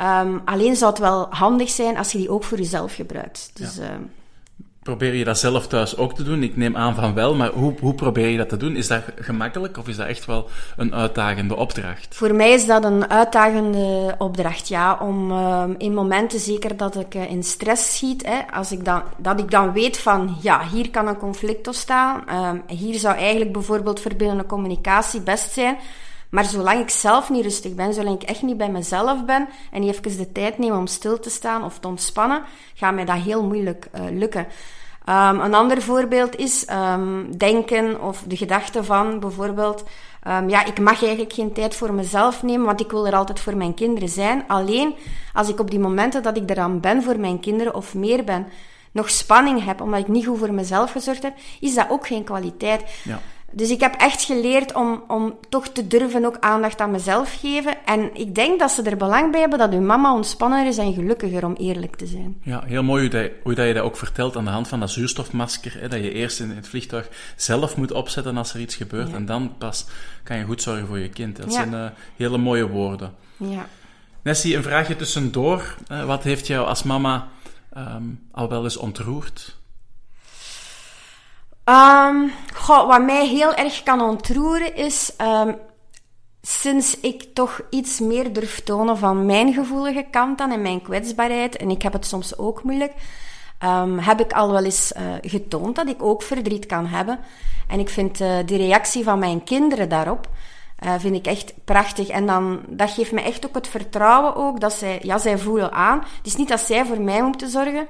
Um, 0.00 0.42
alleen 0.44 0.76
zou 0.76 0.90
het 0.90 1.00
wel 1.00 1.26
handig 1.30 1.70
zijn 1.70 1.96
als 1.96 2.12
je 2.12 2.18
die 2.18 2.30
ook 2.30 2.44
voor 2.44 2.58
jezelf 2.58 2.94
gebruikt. 2.94 3.50
Dus, 3.54 3.76
ja. 3.76 3.82
uh, 3.82 3.88
probeer 4.82 5.14
je 5.14 5.24
dat 5.24 5.38
zelf 5.38 5.66
thuis 5.66 5.96
ook 5.96 6.14
te 6.14 6.22
doen? 6.22 6.42
Ik 6.42 6.56
neem 6.56 6.76
aan 6.76 6.94
van 6.94 7.14
wel, 7.14 7.34
maar 7.34 7.50
hoe, 7.50 7.74
hoe 7.80 7.94
probeer 7.94 8.28
je 8.28 8.36
dat 8.36 8.48
te 8.48 8.56
doen? 8.56 8.76
Is 8.76 8.88
dat 8.88 9.02
gemakkelijk 9.16 9.78
of 9.78 9.88
is 9.88 9.96
dat 9.96 10.06
echt 10.06 10.24
wel 10.24 10.48
een 10.76 10.94
uitdagende 10.94 11.56
opdracht? 11.56 12.14
Voor 12.14 12.34
mij 12.34 12.52
is 12.52 12.66
dat 12.66 12.84
een 12.84 13.10
uitdagende 13.10 14.14
opdracht, 14.18 14.68
ja. 14.68 14.98
Om 15.00 15.30
uh, 15.30 15.64
in 15.78 15.94
momenten, 15.94 16.40
zeker 16.40 16.76
dat 16.76 16.96
ik 16.96 17.14
uh, 17.14 17.30
in 17.30 17.42
stress 17.42 17.96
schiet, 17.96 18.26
hè, 18.26 18.38
als 18.52 18.72
ik 18.72 18.84
dan, 18.84 19.02
dat 19.16 19.40
ik 19.40 19.50
dan 19.50 19.72
weet 19.72 19.98
van, 19.98 20.36
ja, 20.40 20.68
hier 20.72 20.90
kan 20.90 21.06
een 21.06 21.18
conflict 21.18 21.66
ontstaan. 21.66 22.22
Uh, 22.28 22.50
hier 22.66 22.98
zou 22.98 23.16
eigenlijk 23.16 23.52
bijvoorbeeld 23.52 24.00
verbindende 24.00 24.46
communicatie 24.46 25.20
best 25.20 25.52
zijn. 25.52 25.76
Maar 26.32 26.44
zolang 26.44 26.80
ik 26.80 26.90
zelf 26.90 27.30
niet 27.30 27.42
rustig 27.42 27.74
ben, 27.74 27.94
zolang 27.94 28.22
ik 28.22 28.28
echt 28.28 28.42
niet 28.42 28.56
bij 28.56 28.70
mezelf 28.70 29.24
ben 29.24 29.48
en 29.70 29.80
niet 29.80 29.94
even 29.94 30.16
de 30.16 30.32
tijd 30.32 30.58
neem 30.58 30.76
om 30.76 30.86
stil 30.86 31.18
te 31.20 31.30
staan 31.30 31.64
of 31.64 31.78
te 31.78 31.88
ontspannen, 31.88 32.42
gaat 32.74 32.94
mij 32.94 33.04
dat 33.04 33.16
heel 33.16 33.44
moeilijk 33.44 33.88
uh, 33.94 34.00
lukken. 34.10 34.46
Um, 35.08 35.40
een 35.40 35.54
ander 35.54 35.82
voorbeeld 35.82 36.36
is 36.36 36.66
um, 36.70 37.36
denken 37.36 38.02
of 38.02 38.22
de 38.26 38.36
gedachte 38.36 38.84
van 38.84 39.20
bijvoorbeeld, 39.20 39.84
um, 40.28 40.48
ja, 40.48 40.64
ik 40.64 40.80
mag 40.80 41.02
eigenlijk 41.02 41.32
geen 41.32 41.52
tijd 41.52 41.74
voor 41.74 41.92
mezelf 41.92 42.42
nemen, 42.42 42.66
want 42.66 42.80
ik 42.80 42.90
wil 42.90 43.06
er 43.06 43.14
altijd 43.16 43.40
voor 43.40 43.56
mijn 43.56 43.74
kinderen 43.74 44.08
zijn. 44.08 44.44
Alleen 44.46 44.94
als 45.32 45.48
ik 45.48 45.60
op 45.60 45.70
die 45.70 45.80
momenten 45.80 46.22
dat 46.22 46.36
ik 46.36 46.48
er 46.48 46.56
dan 46.56 46.80
ben 46.80 47.02
voor 47.02 47.18
mijn 47.18 47.40
kinderen 47.40 47.74
of 47.74 47.94
meer 47.94 48.24
ben, 48.24 48.46
nog 48.92 49.10
spanning 49.10 49.64
heb, 49.64 49.80
omdat 49.80 50.00
ik 50.00 50.08
niet 50.08 50.26
goed 50.26 50.38
voor 50.38 50.54
mezelf 50.54 50.92
gezorgd 50.92 51.22
heb, 51.22 51.34
is 51.60 51.74
dat 51.74 51.90
ook 51.90 52.06
geen 52.06 52.24
kwaliteit. 52.24 52.82
Ja. 53.04 53.20
Dus 53.52 53.70
ik 53.70 53.80
heb 53.80 53.94
echt 53.94 54.22
geleerd 54.22 54.74
om, 54.74 55.02
om 55.08 55.38
toch 55.48 55.68
te 55.68 55.86
durven 55.86 56.24
ook 56.24 56.36
aandacht 56.40 56.80
aan 56.80 56.90
mezelf 56.90 57.38
geven. 57.40 57.84
En 57.84 58.10
ik 58.14 58.34
denk 58.34 58.58
dat 58.58 58.70
ze 58.70 58.82
er 58.82 58.96
belang 58.96 59.30
bij 59.30 59.40
hebben 59.40 59.58
dat 59.58 59.72
hun 59.72 59.86
mama 59.86 60.14
ontspanner 60.14 60.66
is 60.66 60.78
en 60.78 60.94
gelukkiger, 60.94 61.44
om 61.44 61.54
eerlijk 61.54 61.96
te 61.96 62.06
zijn. 62.06 62.40
Ja, 62.42 62.62
heel 62.64 62.82
mooi 62.82 63.00
hoe, 63.00 63.10
dat, 63.10 63.30
hoe 63.42 63.54
dat 63.54 63.66
je 63.66 63.74
dat 63.74 63.82
ook 63.82 63.96
vertelt 63.96 64.36
aan 64.36 64.44
de 64.44 64.50
hand 64.50 64.68
van 64.68 64.80
dat 64.80 64.90
zuurstofmasker. 64.90 65.80
Hè, 65.80 65.88
dat 65.88 66.00
je 66.00 66.12
eerst 66.12 66.40
in 66.40 66.50
het 66.50 66.68
vliegtuig 66.68 67.08
zelf 67.36 67.76
moet 67.76 67.92
opzetten 67.92 68.36
als 68.36 68.54
er 68.54 68.60
iets 68.60 68.74
gebeurt. 68.74 69.08
Ja. 69.08 69.14
En 69.14 69.26
dan 69.26 69.54
pas 69.58 69.86
kan 70.22 70.36
je 70.36 70.44
goed 70.44 70.62
zorgen 70.62 70.86
voor 70.86 70.98
je 70.98 71.08
kind. 71.08 71.36
Dat 71.36 71.46
ja. 71.46 71.52
zijn 71.52 71.72
uh, 71.72 71.86
hele 72.16 72.38
mooie 72.38 72.68
woorden. 72.68 73.14
Ja. 73.36 73.66
Nessie, 74.22 74.56
een 74.56 74.62
vraagje 74.62 74.96
tussendoor. 74.96 75.76
Uh, 75.92 76.04
wat 76.04 76.22
heeft 76.22 76.46
jou 76.46 76.66
als 76.66 76.82
mama 76.82 77.28
um, 77.76 78.20
al 78.32 78.48
wel 78.48 78.64
eens 78.64 78.76
ontroerd? 78.76 79.60
Um, 81.64 82.32
wat 82.66 83.02
mij 83.02 83.26
heel 83.26 83.54
erg 83.54 83.82
kan 83.82 84.00
ontroeren 84.00 84.76
is, 84.76 85.12
um, 85.20 85.58
sinds 86.40 87.00
ik 87.00 87.34
toch 87.34 87.60
iets 87.70 88.00
meer 88.00 88.32
durf 88.32 88.60
tonen 88.60 88.98
van 88.98 89.26
mijn 89.26 89.52
gevoelige 89.52 90.06
kant 90.10 90.38
dan 90.38 90.50
en 90.50 90.62
mijn 90.62 90.82
kwetsbaarheid, 90.82 91.56
en 91.56 91.70
ik 91.70 91.82
heb 91.82 91.92
het 91.92 92.06
soms 92.06 92.38
ook 92.38 92.62
moeilijk, 92.62 92.92
um, 93.64 93.98
heb 93.98 94.20
ik 94.20 94.32
al 94.32 94.50
wel 94.50 94.64
eens 94.64 94.92
uh, 94.96 95.02
getoond 95.20 95.76
dat 95.76 95.88
ik 95.88 96.02
ook 96.02 96.22
verdriet 96.22 96.66
kan 96.66 96.86
hebben. 96.86 97.18
En 97.68 97.78
ik 97.78 97.88
vind 97.88 98.20
uh, 98.20 98.38
die 98.46 98.56
reactie 98.56 99.04
van 99.04 99.18
mijn 99.18 99.44
kinderen 99.44 99.88
daarop, 99.88 100.28
uh, 100.84 100.94
vind 100.98 101.16
ik 101.16 101.26
echt 101.26 101.54
prachtig. 101.64 102.08
En 102.08 102.26
dan, 102.26 102.60
dat 102.68 102.90
geeft 102.90 103.12
me 103.12 103.20
echt 103.20 103.46
ook 103.46 103.54
het 103.54 103.68
vertrouwen 103.68 104.36
ook, 104.36 104.60
dat 104.60 104.72
zij, 104.72 104.98
ja, 105.02 105.18
zij 105.18 105.38
voelen 105.38 105.72
aan. 105.72 105.98
Het 105.98 106.26
is 106.26 106.36
niet 106.36 106.48
dat 106.48 106.60
zij 106.60 106.84
voor 106.84 107.00
mij 107.00 107.22
moeten 107.22 107.50
zorgen, 107.50 107.86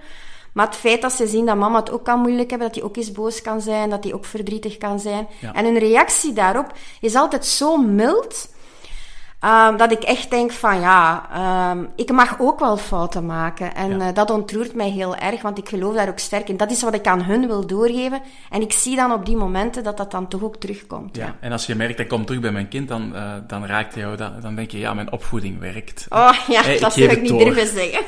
maar 0.52 0.66
het 0.66 0.76
feit 0.76 1.02
dat 1.02 1.12
ze 1.12 1.26
zien 1.26 1.46
dat 1.46 1.56
mama 1.56 1.78
het 1.78 1.90
ook 1.90 2.04
kan 2.04 2.20
moeilijk 2.20 2.50
hebben, 2.50 2.68
dat 2.68 2.76
hij 2.76 2.84
ook 2.86 2.96
eens 2.96 3.12
boos 3.12 3.42
kan 3.42 3.60
zijn, 3.60 3.90
dat 3.90 4.04
hij 4.04 4.12
ook 4.12 4.24
verdrietig 4.24 4.78
kan 4.78 5.00
zijn. 5.00 5.26
Ja. 5.40 5.52
En 5.52 5.64
hun 5.64 5.78
reactie 5.78 6.32
daarop 6.32 6.72
is 7.00 7.14
altijd 7.14 7.46
zo 7.46 7.76
mild, 7.76 8.50
um, 9.44 9.76
dat 9.76 9.92
ik 9.92 10.02
echt 10.02 10.30
denk 10.30 10.52
van 10.52 10.80
ja, 10.80 11.26
um, 11.70 11.88
ik 11.96 12.12
mag 12.12 12.36
ook 12.38 12.60
wel 12.60 12.76
fouten 12.76 13.26
maken. 13.26 13.74
En 13.74 13.98
Ja. 13.98 14.08
uh, 14.08 14.14
dat 14.14 14.30
ontroert 14.30 14.74
mij 14.74 14.88
heel 14.90 15.16
erg, 15.16 15.42
want 15.42 15.58
ik 15.58 15.68
geloof 15.68 15.94
daar 15.94 16.08
ook 16.08 16.18
sterk 16.18 16.48
in. 16.48 16.56
Dat 16.56 16.70
is 16.70 16.82
wat 16.82 16.94
ik 16.94 17.06
aan 17.06 17.22
hun 17.22 17.46
wil 17.46 17.66
doorgeven. 17.66 18.20
En 18.50 18.60
ik 18.60 18.72
zie 18.72 18.96
dan 18.96 19.12
op 19.12 19.26
die 19.26 19.36
momenten 19.36 19.82
dat 19.84 19.96
dat 19.96 20.10
dan 20.10 20.28
toch 20.28 20.42
ook 20.42 20.56
terugkomt. 20.56 21.16
Ja. 21.16 21.36
En 21.40 21.52
als 21.52 21.66
je 21.66 21.74
merkt, 21.74 21.96
dat 21.96 22.06
komt 22.06 22.26
terug 22.26 22.40
bij 22.42 22.52
mijn 22.52 22.68
kind, 22.68 22.88
dan, 22.88 23.10
uh, 23.14 23.32
dan 23.46 23.66
raakt 23.66 23.94
jou 23.94 24.16
dat. 24.16 24.42
Dan 24.42 24.54
denk 24.54 24.70
je, 24.70 24.78
ja, 24.78 24.94
mijn 24.94 25.12
opvoeding 25.12 25.60
werkt. 25.60 26.06
Oh 26.08 26.32
ja, 26.48 26.62
Hey, 26.62 26.74
ik 26.74 26.80
dat 26.80 26.92
zou 26.92 27.08
ik 27.10 27.20
niet 27.20 27.38
durven 27.38 27.66
zeggen. 27.66 28.04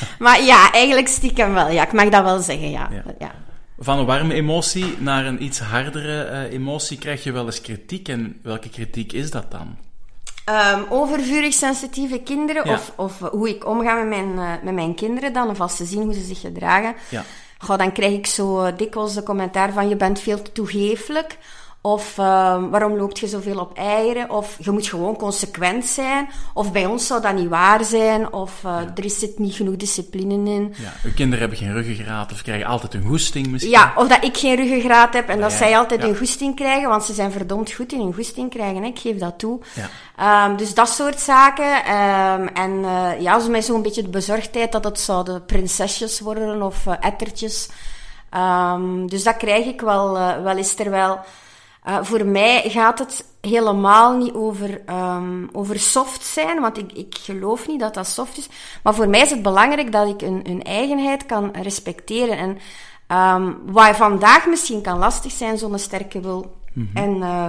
maar 0.18 0.42
ja, 0.42 0.72
eigenlijk 0.72 1.08
stiekem 1.08 1.54
wel. 1.54 1.68
Ja, 1.68 1.82
ik 1.82 1.92
mag 1.92 2.08
dat 2.08 2.24
wel 2.24 2.38
zeggen, 2.38 2.70
ja. 2.70 2.88
Ja. 2.92 3.02
ja. 3.18 3.32
Van 3.78 3.98
een 3.98 4.06
warme 4.06 4.34
emotie 4.34 4.96
naar 4.98 5.26
een 5.26 5.42
iets 5.42 5.60
hardere 5.60 6.30
uh, 6.30 6.52
emotie 6.52 6.98
krijg 6.98 7.24
je 7.24 7.32
wel 7.32 7.44
eens 7.46 7.60
kritiek. 7.60 8.08
En 8.08 8.40
welke 8.42 8.68
kritiek 8.68 9.12
is 9.12 9.30
dat 9.30 9.50
dan? 9.50 9.76
Um, 10.74 10.84
overvurig 10.88 11.52
sensitieve 11.54 12.18
kinderen, 12.18 12.66
Ja. 12.68 12.72
of, 12.72 12.92
of 12.96 13.18
hoe 13.18 13.48
ik 13.48 13.66
omga 13.66 13.94
met 13.94 14.08
mijn, 14.08 14.32
uh, 14.32 14.50
met 14.62 14.74
mijn 14.74 14.94
kinderen 14.94 15.32
dan, 15.32 15.48
of 15.48 15.60
als 15.60 15.76
ze 15.76 15.84
zien 15.84 16.02
hoe 16.02 16.14
ze 16.14 16.22
zich 16.22 16.40
gedragen, 16.40 16.94
Ja. 17.08 17.24
goh, 17.58 17.78
dan 17.78 17.92
krijg 17.92 18.12
ik 18.12 18.26
zo 18.26 18.64
uh, 18.64 18.72
dikwijls 18.76 19.14
de 19.14 19.22
commentaar 19.22 19.72
van 19.72 19.88
je 19.88 19.96
bent 19.96 20.20
veel 20.20 20.42
te 20.42 20.52
toegeeflijk. 20.52 21.38
Of 21.84 22.18
um, 22.18 22.70
waarom 22.70 22.96
loopt 22.96 23.18
je 23.18 23.26
zoveel 23.26 23.58
op 23.58 23.76
eieren? 23.76 24.30
Of 24.30 24.56
je 24.58 24.70
moet 24.70 24.86
gewoon 24.86 25.16
consequent 25.16 25.84
zijn. 25.84 26.28
Of 26.54 26.72
bij 26.72 26.86
ons 26.86 27.06
zou 27.06 27.22
dat 27.22 27.34
niet 27.34 27.48
waar 27.48 27.84
zijn. 27.84 28.32
Of 28.32 28.62
uh, 28.64 28.76
er 28.94 29.10
zit 29.10 29.38
niet 29.38 29.54
genoeg 29.54 29.76
discipline 29.76 30.50
in. 30.50 30.74
Ja, 30.78 30.92
uw 31.04 31.12
kinderen 31.14 31.40
hebben 31.40 31.58
geen 31.58 31.72
ruggengraat 31.72 32.32
of 32.32 32.42
krijgen 32.42 32.66
altijd 32.66 32.94
een 32.94 33.04
goesting 33.04 33.46
misschien. 33.46 33.72
Ja, 33.72 33.92
of 33.96 34.08
dat 34.08 34.24
ik 34.24 34.36
geen 34.36 34.56
ruggengraat 34.56 35.14
heb 35.14 35.28
en 35.28 35.40
dat 35.40 35.50
Ja, 35.50 35.56
zij 35.56 35.78
altijd 35.78 36.02
een 36.02 36.16
goesting 36.16 36.56
krijgen, 36.56 36.88
want 36.88 37.04
ze 37.04 37.12
zijn 37.12 37.32
verdomd 37.32 37.72
goed 37.72 37.92
in 37.92 38.00
hun 38.00 38.14
goesting 38.14 38.50
krijgen, 38.50 38.82
hè. 38.82 38.88
ik 38.88 38.98
geef 38.98 39.18
dat 39.18 39.38
toe. 39.38 39.60
Ja. 40.16 40.46
Um, 40.46 40.56
dus 40.56 40.74
dat 40.74 40.88
soort 40.88 41.20
zaken. 41.20 41.76
Um, 41.76 42.48
en 42.48 42.70
uh, 42.70 43.20
ja, 43.20 43.40
zo 43.40 43.50
met 43.50 43.64
zo'n 43.64 43.82
beetje 43.82 44.02
de 44.02 44.08
bezorgdheid 44.08 44.72
dat 44.72 44.84
het 44.84 45.00
zouden 45.00 45.44
prinsesjes 45.44 46.20
worden 46.20 46.62
of 46.62 46.86
uh, 46.86 46.94
ettertjes. 47.00 47.68
Dus 49.06 49.22
dat 49.22 49.36
krijg 49.36 49.66
ik 49.66 49.80
wel, 49.80 50.12
wel 50.42 50.56
eens 50.56 50.74
terwijl... 50.74 51.20
Uh, 51.88 51.98
voor 52.02 52.26
mij 52.26 52.62
gaat 52.66 52.98
het 52.98 53.24
helemaal 53.40 54.16
niet 54.16 54.34
over, 54.34 54.80
um, 54.90 55.48
over 55.52 55.78
soft 55.78 56.24
zijn, 56.24 56.60
want 56.60 56.78
ik, 56.78 56.92
ik 56.92 57.18
geloof 57.20 57.68
niet 57.68 57.80
dat 57.80 57.94
dat 57.94 58.06
soft 58.06 58.38
is. 58.38 58.48
Maar 58.82 58.94
voor 58.94 59.08
mij 59.08 59.20
is 59.20 59.30
het 59.30 59.42
belangrijk 59.42 59.92
dat 59.92 60.08
ik 60.08 60.22
een, 60.22 60.40
een 60.44 60.62
eigenheid 60.62 61.26
kan 61.26 61.50
respecteren. 61.62 62.36
En 62.38 62.58
um, 63.36 63.58
wat 63.72 63.96
vandaag 63.96 64.46
misschien 64.46 64.82
kan 64.82 64.98
lastig 64.98 65.32
zijn, 65.32 65.58
zo'n 65.58 65.78
sterke 65.78 66.20
wil. 66.20 66.56
Mhm. 66.72 66.96
En, 66.96 67.16
uh, 67.16 67.46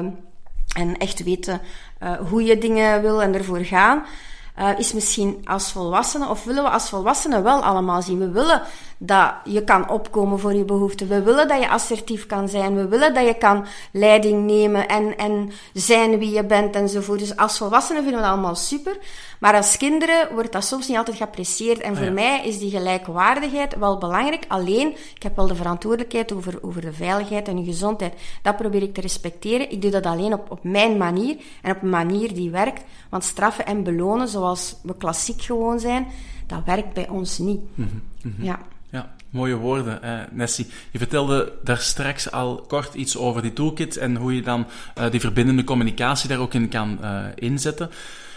en 0.84 0.98
echt 0.98 1.24
weten 1.24 1.62
uh, 2.04 2.12
hoe 2.30 2.44
je 2.44 2.58
dingen 2.58 3.02
wil 3.02 3.22
en 3.22 3.34
ervoor 3.34 3.66
gaan. 3.66 4.06
Uh, 4.60 4.80
is 4.80 4.94
misschien 4.94 5.42
als 5.44 5.72
volwassenen, 5.72 6.30
of 6.30 6.44
willen 6.44 6.64
we 6.64 6.70
als 6.70 6.90
volwassenen 6.90 7.44
wel 7.44 7.64
allemaal 7.64 8.02
zien. 8.02 8.20
We 8.20 8.32
willen 8.32 8.62
dat 8.98 9.34
je 9.44 9.64
kan 9.64 9.90
opkomen 9.90 10.40
voor 10.40 10.54
je 10.54 10.64
behoeften. 10.66 11.08
We 11.08 11.22
willen 11.22 11.48
dat 11.48 11.60
je 11.60 11.70
assertief 11.70 12.26
kan 12.26 12.50
zijn. 12.50 12.76
We 12.76 12.88
willen 12.88 13.14
dat 13.14 13.26
je 13.26 13.34
kan 13.34 13.66
leiding 13.92 14.46
nemen 14.46 14.88
en, 14.88 15.18
en 15.18 15.52
zijn 15.74 16.20
wie 16.20 16.32
je 16.32 16.44
bent 16.44 16.76
enzovoort. 16.76 17.20
Dus 17.20 17.38
als 17.38 17.58
volwassenen 17.58 18.04
vinden 18.04 18.22
we 18.22 18.26
dat 18.28 18.36
allemaal 18.36 18.56
super. 18.56 18.98
Maar 19.40 19.56
als 19.56 19.78
kinderen 19.78 20.34
wordt 20.34 20.52
dat 20.52 20.66
soms 20.66 20.88
niet 20.88 20.98
altijd 20.98 21.18
geapprecieerd. 21.18 21.80
En 21.80 21.98
voor 21.98 22.12
mij 22.12 22.46
is 22.46 22.60
die 22.60 22.70
gelijkwaardigheid 22.70 23.76
wel 23.78 23.98
belangrijk. 23.98 24.46
Alleen, 24.48 24.96
ik 25.16 25.24
heb 25.24 25.36
wel 25.36 25.48
de 25.48 25.56
verantwoordelijkheid 25.56 26.34
over, 26.34 26.60
over 26.62 26.82
de 26.82 26.94
veiligheid 26.94 27.48
en 27.48 27.58
je 27.58 27.66
gezondheid. 27.66 28.14
Dat 28.42 28.58
probeer 28.58 28.82
ik 28.82 28.94
te 28.94 29.02
respecteren. 29.02 29.72
Ik 29.72 29.82
doe 29.82 29.92
dat 29.92 30.06
alleen 30.06 30.34
op, 30.34 30.52
op 30.52 30.64
mijn 30.64 30.98
manier 30.98 31.36
en 31.62 31.76
op 31.76 31.82
een 31.82 31.90
manier 31.90 32.34
die 32.34 32.50
werkt. 32.50 32.84
Want 33.10 33.24
straffen 33.24 33.66
en 33.66 33.84
belonen, 33.84 34.28
zoals 34.28 34.76
we 34.84 34.98
klassiek 34.98 35.42
gewoon 35.42 35.80
zijn, 35.80 36.08
dat 36.48 36.62
werkt 36.66 36.94
bij 36.94 37.10
ons 37.10 37.38
niet. 37.38 37.62
Mhm, 37.76 37.88
mhm. 38.22 38.44
Ja, 38.44 38.60
mooie 39.34 39.56
woorden, 39.56 40.04
eh, 40.04 40.20
Nessie. 40.32 40.68
Je 40.92 40.98
vertelde 40.98 41.54
daar 41.64 41.78
straks 41.78 42.32
al 42.32 42.66
kort 42.68 42.94
iets 42.94 43.18
over 43.18 43.42
die 43.42 43.54
toolkit 43.54 43.98
en 43.98 44.16
hoe 44.16 44.36
je 44.36 44.42
dan 44.42 44.68
uh, 44.98 45.12
die 45.12 45.20
verbindende 45.20 45.64
communicatie 45.64 46.30
daar 46.30 46.40
ook 46.40 46.54
in 46.54 46.70
kan 46.70 47.00
uh, 47.02 47.26
inzetten. 47.36 47.90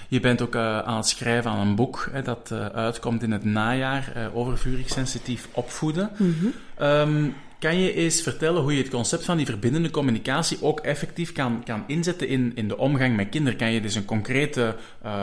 Je 0.09 0.21
bent 0.21 0.43
ook 0.43 0.55
uh, 0.55 0.79
aan 0.79 0.97
het 0.97 1.07
schrijven 1.07 1.51
aan 1.51 1.67
een 1.67 1.75
boek 1.75 2.09
hè, 2.13 2.23
dat 2.23 2.53
uitkomt 2.73 3.23
in 3.23 3.33
het 3.33 3.45
najaar 3.45 4.31
over 4.35 4.59
vurig 4.59 4.89
sensitief 4.89 5.49
opvoeden. 5.53 6.11
Mhm. 6.17 6.47
um, 6.83 7.35
kan 7.59 7.79
je 7.79 7.95
eens 7.95 8.23
vertellen 8.23 8.63
hoe 8.63 8.77
je 8.77 8.83
het 8.83 8.91
concept 8.91 9.25
van 9.25 9.37
die 9.37 9.47
verbindende 9.47 9.91
communicatie 9.91 10.63
ook 10.63 10.81
effectief 10.81 11.33
kan, 11.33 11.63
kan 11.65 11.85
inzetten 11.87 12.29
in, 12.29 12.53
in 12.55 12.69
de 12.69 12.79
omgang 12.79 13.17
met 13.17 13.29
kinderen? 13.29 13.59
Kan 13.59 13.73
je 13.73 13.81
dus 13.81 13.95
een 13.95 14.05
concrete 14.05 14.77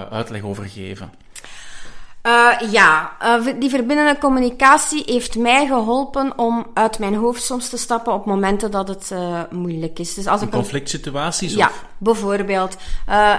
uitleg 0.09 0.41
over 0.41 0.65
geven? 0.65 1.11
Uh, 2.27 2.71
ja, 2.71 3.11
uh, 3.23 3.53
die 3.59 3.69
verbindende 3.69 4.17
communicatie 4.17 5.03
heeft 5.05 5.37
mij 5.37 5.67
geholpen 5.67 6.37
om 6.37 6.65
uit 6.73 6.99
mijn 6.99 7.15
hoofd 7.15 7.43
soms 7.43 7.69
te 7.69 7.77
stappen 7.77 8.13
op 8.13 8.25
momenten 8.25 8.71
dat 8.71 8.87
het 8.87 9.09
uh, 9.13 9.41
moeilijk 9.49 9.99
is. 9.99 10.13
Dus 10.13 10.27
als 10.27 10.41
een 10.41 10.47
ik 10.47 10.53
conflict 10.53 10.89
situaties? 10.89 11.53
Ja, 11.53 11.71
bijvoorbeeld. 11.97 12.77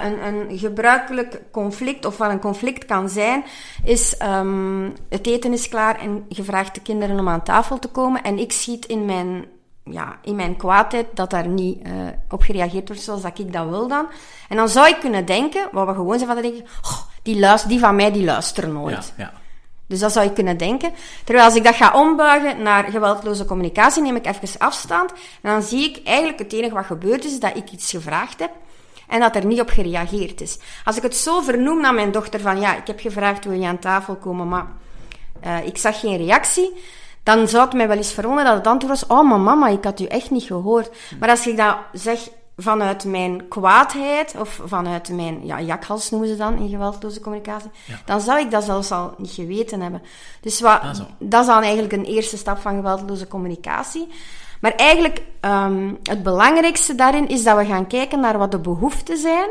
een, 0.02 0.26
een 0.26 0.58
gebruikelijk 0.58 1.40
conflict, 1.50 2.04
of 2.04 2.16
wat 2.16 2.30
een 2.30 2.40
conflict 2.40 2.84
kan 2.84 3.08
zijn, 3.08 3.44
is 3.84 4.16
um, 4.22 4.92
het 5.08 5.26
eten 5.26 5.52
is 5.52 5.68
klaar 5.68 6.00
en 6.00 6.24
je 6.28 6.42
vraagt 6.42 6.74
de 6.74 6.80
kinderen 6.80 7.18
om 7.18 7.28
aan 7.28 7.42
tafel 7.42 7.78
te 7.78 7.88
komen 7.88 8.22
en 8.22 8.38
ik 8.38 8.52
schiet 8.52 8.86
in 8.86 9.04
mijn 9.04 9.44
ja, 9.84 10.18
in 10.22 10.36
mijn 10.36 10.56
kwaadheid 10.56 11.06
dat 11.14 11.30
daar 11.30 11.48
niet 11.48 11.86
uh, 11.86 11.92
op 12.30 12.42
gereageerd 12.42 12.88
wordt 12.88 13.02
zoals 13.02 13.22
dat 13.22 13.38
ik 13.38 13.52
dat 13.52 13.68
wil 13.68 13.88
dan. 13.88 14.06
En 14.48 14.56
dan 14.56 14.68
zou 14.68 14.88
ik 14.88 15.00
kunnen 15.00 15.24
denken, 15.24 15.68
wat 15.72 15.86
we 15.86 15.94
gewoon 15.94 16.18
zijn 16.18 16.30
van 16.32 16.42
denken, 16.42 16.64
oh, 16.82 17.03
die, 17.24 17.38
luister, 17.38 17.68
die 17.68 17.78
van 17.78 17.96
mij 17.96 18.12
die 18.12 18.24
luisteren 18.24 18.72
nooit. 18.72 19.12
Ja, 19.16 19.24
ja. 19.24 19.32
Dus 19.86 19.98
dat 19.98 20.12
zou 20.12 20.26
ik 20.26 20.34
kunnen 20.34 20.56
denken. 20.56 20.92
Terwijl 21.24 21.46
als 21.46 21.54
ik 21.54 21.64
dat 21.64 21.74
ga 21.74 21.92
ombuigen 21.92 22.62
naar 22.62 22.84
geweldloze 22.84 23.44
communicatie, 23.44 24.02
neem 24.02 24.16
ik 24.16 24.26
even 24.26 24.58
afstand. 24.58 25.12
En 25.12 25.50
dan 25.50 25.62
zie 25.62 25.90
ik 25.90 26.06
eigenlijk 26.06 26.38
het 26.38 26.52
enige 26.52 26.74
wat 26.74 26.84
gebeurd 26.84 27.24
is, 27.24 27.40
dat 27.40 27.56
ik 27.56 27.70
iets 27.70 27.90
gevraagd 27.90 28.38
heb 28.38 28.50
en 29.08 29.20
dat 29.20 29.36
er 29.36 29.46
niet 29.46 29.60
op 29.60 29.68
gereageerd 29.68 30.40
is. 30.40 30.58
Als 30.84 30.96
ik 30.96 31.02
het 31.02 31.16
zo 31.16 31.40
vernoem 31.40 31.80
naar 31.80 31.94
mijn 31.94 32.12
dochter 32.12 32.40
van, 32.40 32.60
ja, 32.60 32.76
ik 32.76 32.86
heb 32.86 33.00
gevraagd, 33.00 33.44
wil 33.44 33.60
je 33.60 33.66
aan 33.66 33.78
tafel 33.78 34.16
komen, 34.16 34.48
maar 34.48 34.66
uh, 35.46 35.66
ik 35.66 35.78
zag 35.78 36.00
geen 36.00 36.16
reactie 36.16 36.72
dan 37.24 37.48
zou 37.48 37.64
het 37.64 37.74
mij 37.74 37.88
wel 37.88 37.96
eens 37.96 38.12
verwonderen 38.12 38.50
dat 38.50 38.58
het 38.58 38.66
antwoord 38.66 39.00
was: 39.00 39.18
Oh, 39.18 39.28
maar 39.28 39.40
mama, 39.40 39.68
ik 39.68 39.84
had 39.84 40.00
u 40.00 40.04
echt 40.04 40.30
niet 40.30 40.42
gehoord. 40.42 40.90
Maar 41.18 41.28
als 41.28 41.46
ik 41.46 41.56
dat 41.56 41.76
zeg 41.92 42.28
vanuit 42.56 43.04
mijn 43.04 43.48
kwaadheid, 43.48 44.34
of 44.38 44.60
vanuit 44.64 45.08
mijn 45.08 45.46
ja, 45.46 45.60
jakhals 45.60 46.10
noemen 46.10 46.28
ze 46.28 46.36
dan 46.36 46.58
in 46.58 46.68
geweldloze 46.68 47.20
communicatie, 47.20 47.70
dan 48.04 48.20
zou 48.20 48.40
ik 48.40 48.50
dat 48.50 48.64
zelfs 48.64 48.90
al 48.90 49.14
niet 49.18 49.30
geweten 49.30 49.80
hebben. 49.80 50.02
Dus 50.40 50.60
wat, 50.60 50.80
ah, 50.80 50.98
dat 51.18 51.40
is 51.40 51.46
dan 51.46 51.62
eigenlijk 51.62 51.92
een 51.92 52.04
eerste 52.04 52.36
stap 52.36 52.58
van 52.58 52.74
geweldloze 52.74 53.28
communicatie. 53.28 54.08
Maar 54.60 54.72
eigenlijk, 54.72 55.22
um, 55.40 55.98
het 56.02 56.22
belangrijkste 56.22 56.94
daarin 56.94 57.28
is 57.28 57.44
dat 57.44 57.56
we 57.56 57.64
gaan 57.64 57.86
kijken 57.86 58.20
naar 58.20 58.38
wat 58.38 58.50
de 58.50 58.58
behoeften 58.58 59.16
zijn. 59.16 59.48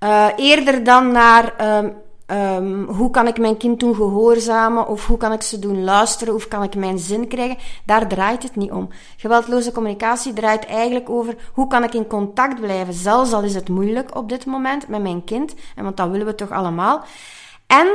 Uh, 0.00 0.26
eerder 0.36 0.84
dan 0.84 1.12
naar 1.12 1.76
um, 1.78 1.94
Um, 2.32 2.84
hoe 2.84 3.10
kan 3.10 3.26
ik 3.26 3.38
mijn 3.38 3.56
kind 3.56 3.80
doen 3.80 3.94
gehoorzamen? 3.94 4.86
Of 4.86 5.06
hoe 5.06 5.16
kan 5.16 5.32
ik 5.32 5.42
ze 5.42 5.58
doen 5.58 5.84
luisteren? 5.84 6.34
Of 6.34 6.48
kan 6.48 6.62
ik 6.62 6.74
mijn 6.74 6.98
zin 6.98 7.28
krijgen? 7.28 7.56
Daar 7.84 8.08
draait 8.08 8.42
het 8.42 8.56
niet 8.56 8.70
om. 8.70 8.88
Geweldloze 9.16 9.72
communicatie 9.72 10.32
draait 10.32 10.66
eigenlijk 10.66 11.10
over 11.10 11.36
hoe 11.52 11.66
kan 11.66 11.84
ik 11.84 11.94
in 11.94 12.06
contact 12.06 12.60
blijven, 12.60 12.94
zelfs 12.94 13.32
al 13.32 13.42
is 13.42 13.54
het 13.54 13.68
moeilijk 13.68 14.16
op 14.16 14.28
dit 14.28 14.46
moment 14.46 14.88
met 14.88 15.02
mijn 15.02 15.24
kind. 15.24 15.54
En 15.76 15.84
want 15.84 15.96
dat 15.96 16.10
willen 16.10 16.26
we 16.26 16.34
toch 16.34 16.50
allemaal. 16.50 17.04
En 17.66 17.88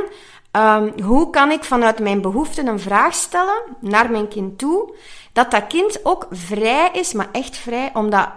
um, 0.52 1.02
hoe 1.02 1.30
kan 1.30 1.50
ik 1.50 1.64
vanuit 1.64 1.98
mijn 1.98 2.20
behoeften 2.20 2.66
een 2.66 2.80
vraag 2.80 3.14
stellen 3.14 3.62
naar 3.80 4.10
mijn 4.10 4.28
kind 4.28 4.58
toe, 4.58 4.94
dat 5.32 5.50
dat 5.50 5.66
kind 5.66 6.00
ook 6.02 6.26
vrij 6.30 6.88
is, 6.92 7.12
maar 7.12 7.28
echt 7.32 7.56
vrij, 7.56 7.90
om 7.94 8.10
dat 8.10 8.28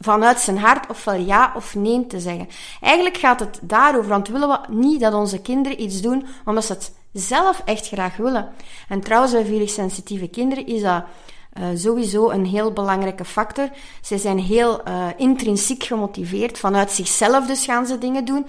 vanuit 0.00 0.38
zijn 0.38 0.58
hart 0.58 0.90
ofwel 0.90 1.14
ja 1.14 1.52
of 1.56 1.74
nee 1.74 2.06
te 2.06 2.20
zeggen. 2.20 2.48
Eigenlijk 2.80 3.16
gaat 3.16 3.40
het 3.40 3.58
daarover, 3.62 4.08
want 4.08 4.28
willen 4.28 4.48
we 4.48 4.58
niet 4.68 5.00
dat 5.00 5.14
onze 5.14 5.40
kinderen 5.40 5.82
iets 5.82 6.00
doen 6.00 6.26
omdat 6.44 6.64
ze 6.64 6.72
het 6.72 6.92
zelf 7.12 7.62
echt 7.64 7.86
graag 7.88 8.16
willen. 8.16 8.48
En 8.88 9.00
trouwens, 9.00 9.32
bij 9.32 9.44
vurig 9.44 9.70
sensitieve 9.70 10.28
kinderen 10.28 10.66
is 10.66 10.82
dat 10.82 11.04
uh, 11.58 11.64
sowieso 11.74 12.30
een 12.30 12.46
heel 12.46 12.72
belangrijke 12.72 13.24
factor. 13.24 13.68
Ze 14.02 14.18
zijn 14.18 14.38
heel 14.38 14.88
uh, 14.88 15.06
intrinsiek 15.16 15.84
gemotiveerd, 15.84 16.58
vanuit 16.58 16.90
zichzelf 16.90 17.46
dus 17.46 17.64
gaan 17.64 17.86
ze 17.86 17.98
dingen 17.98 18.24
doen. 18.24 18.46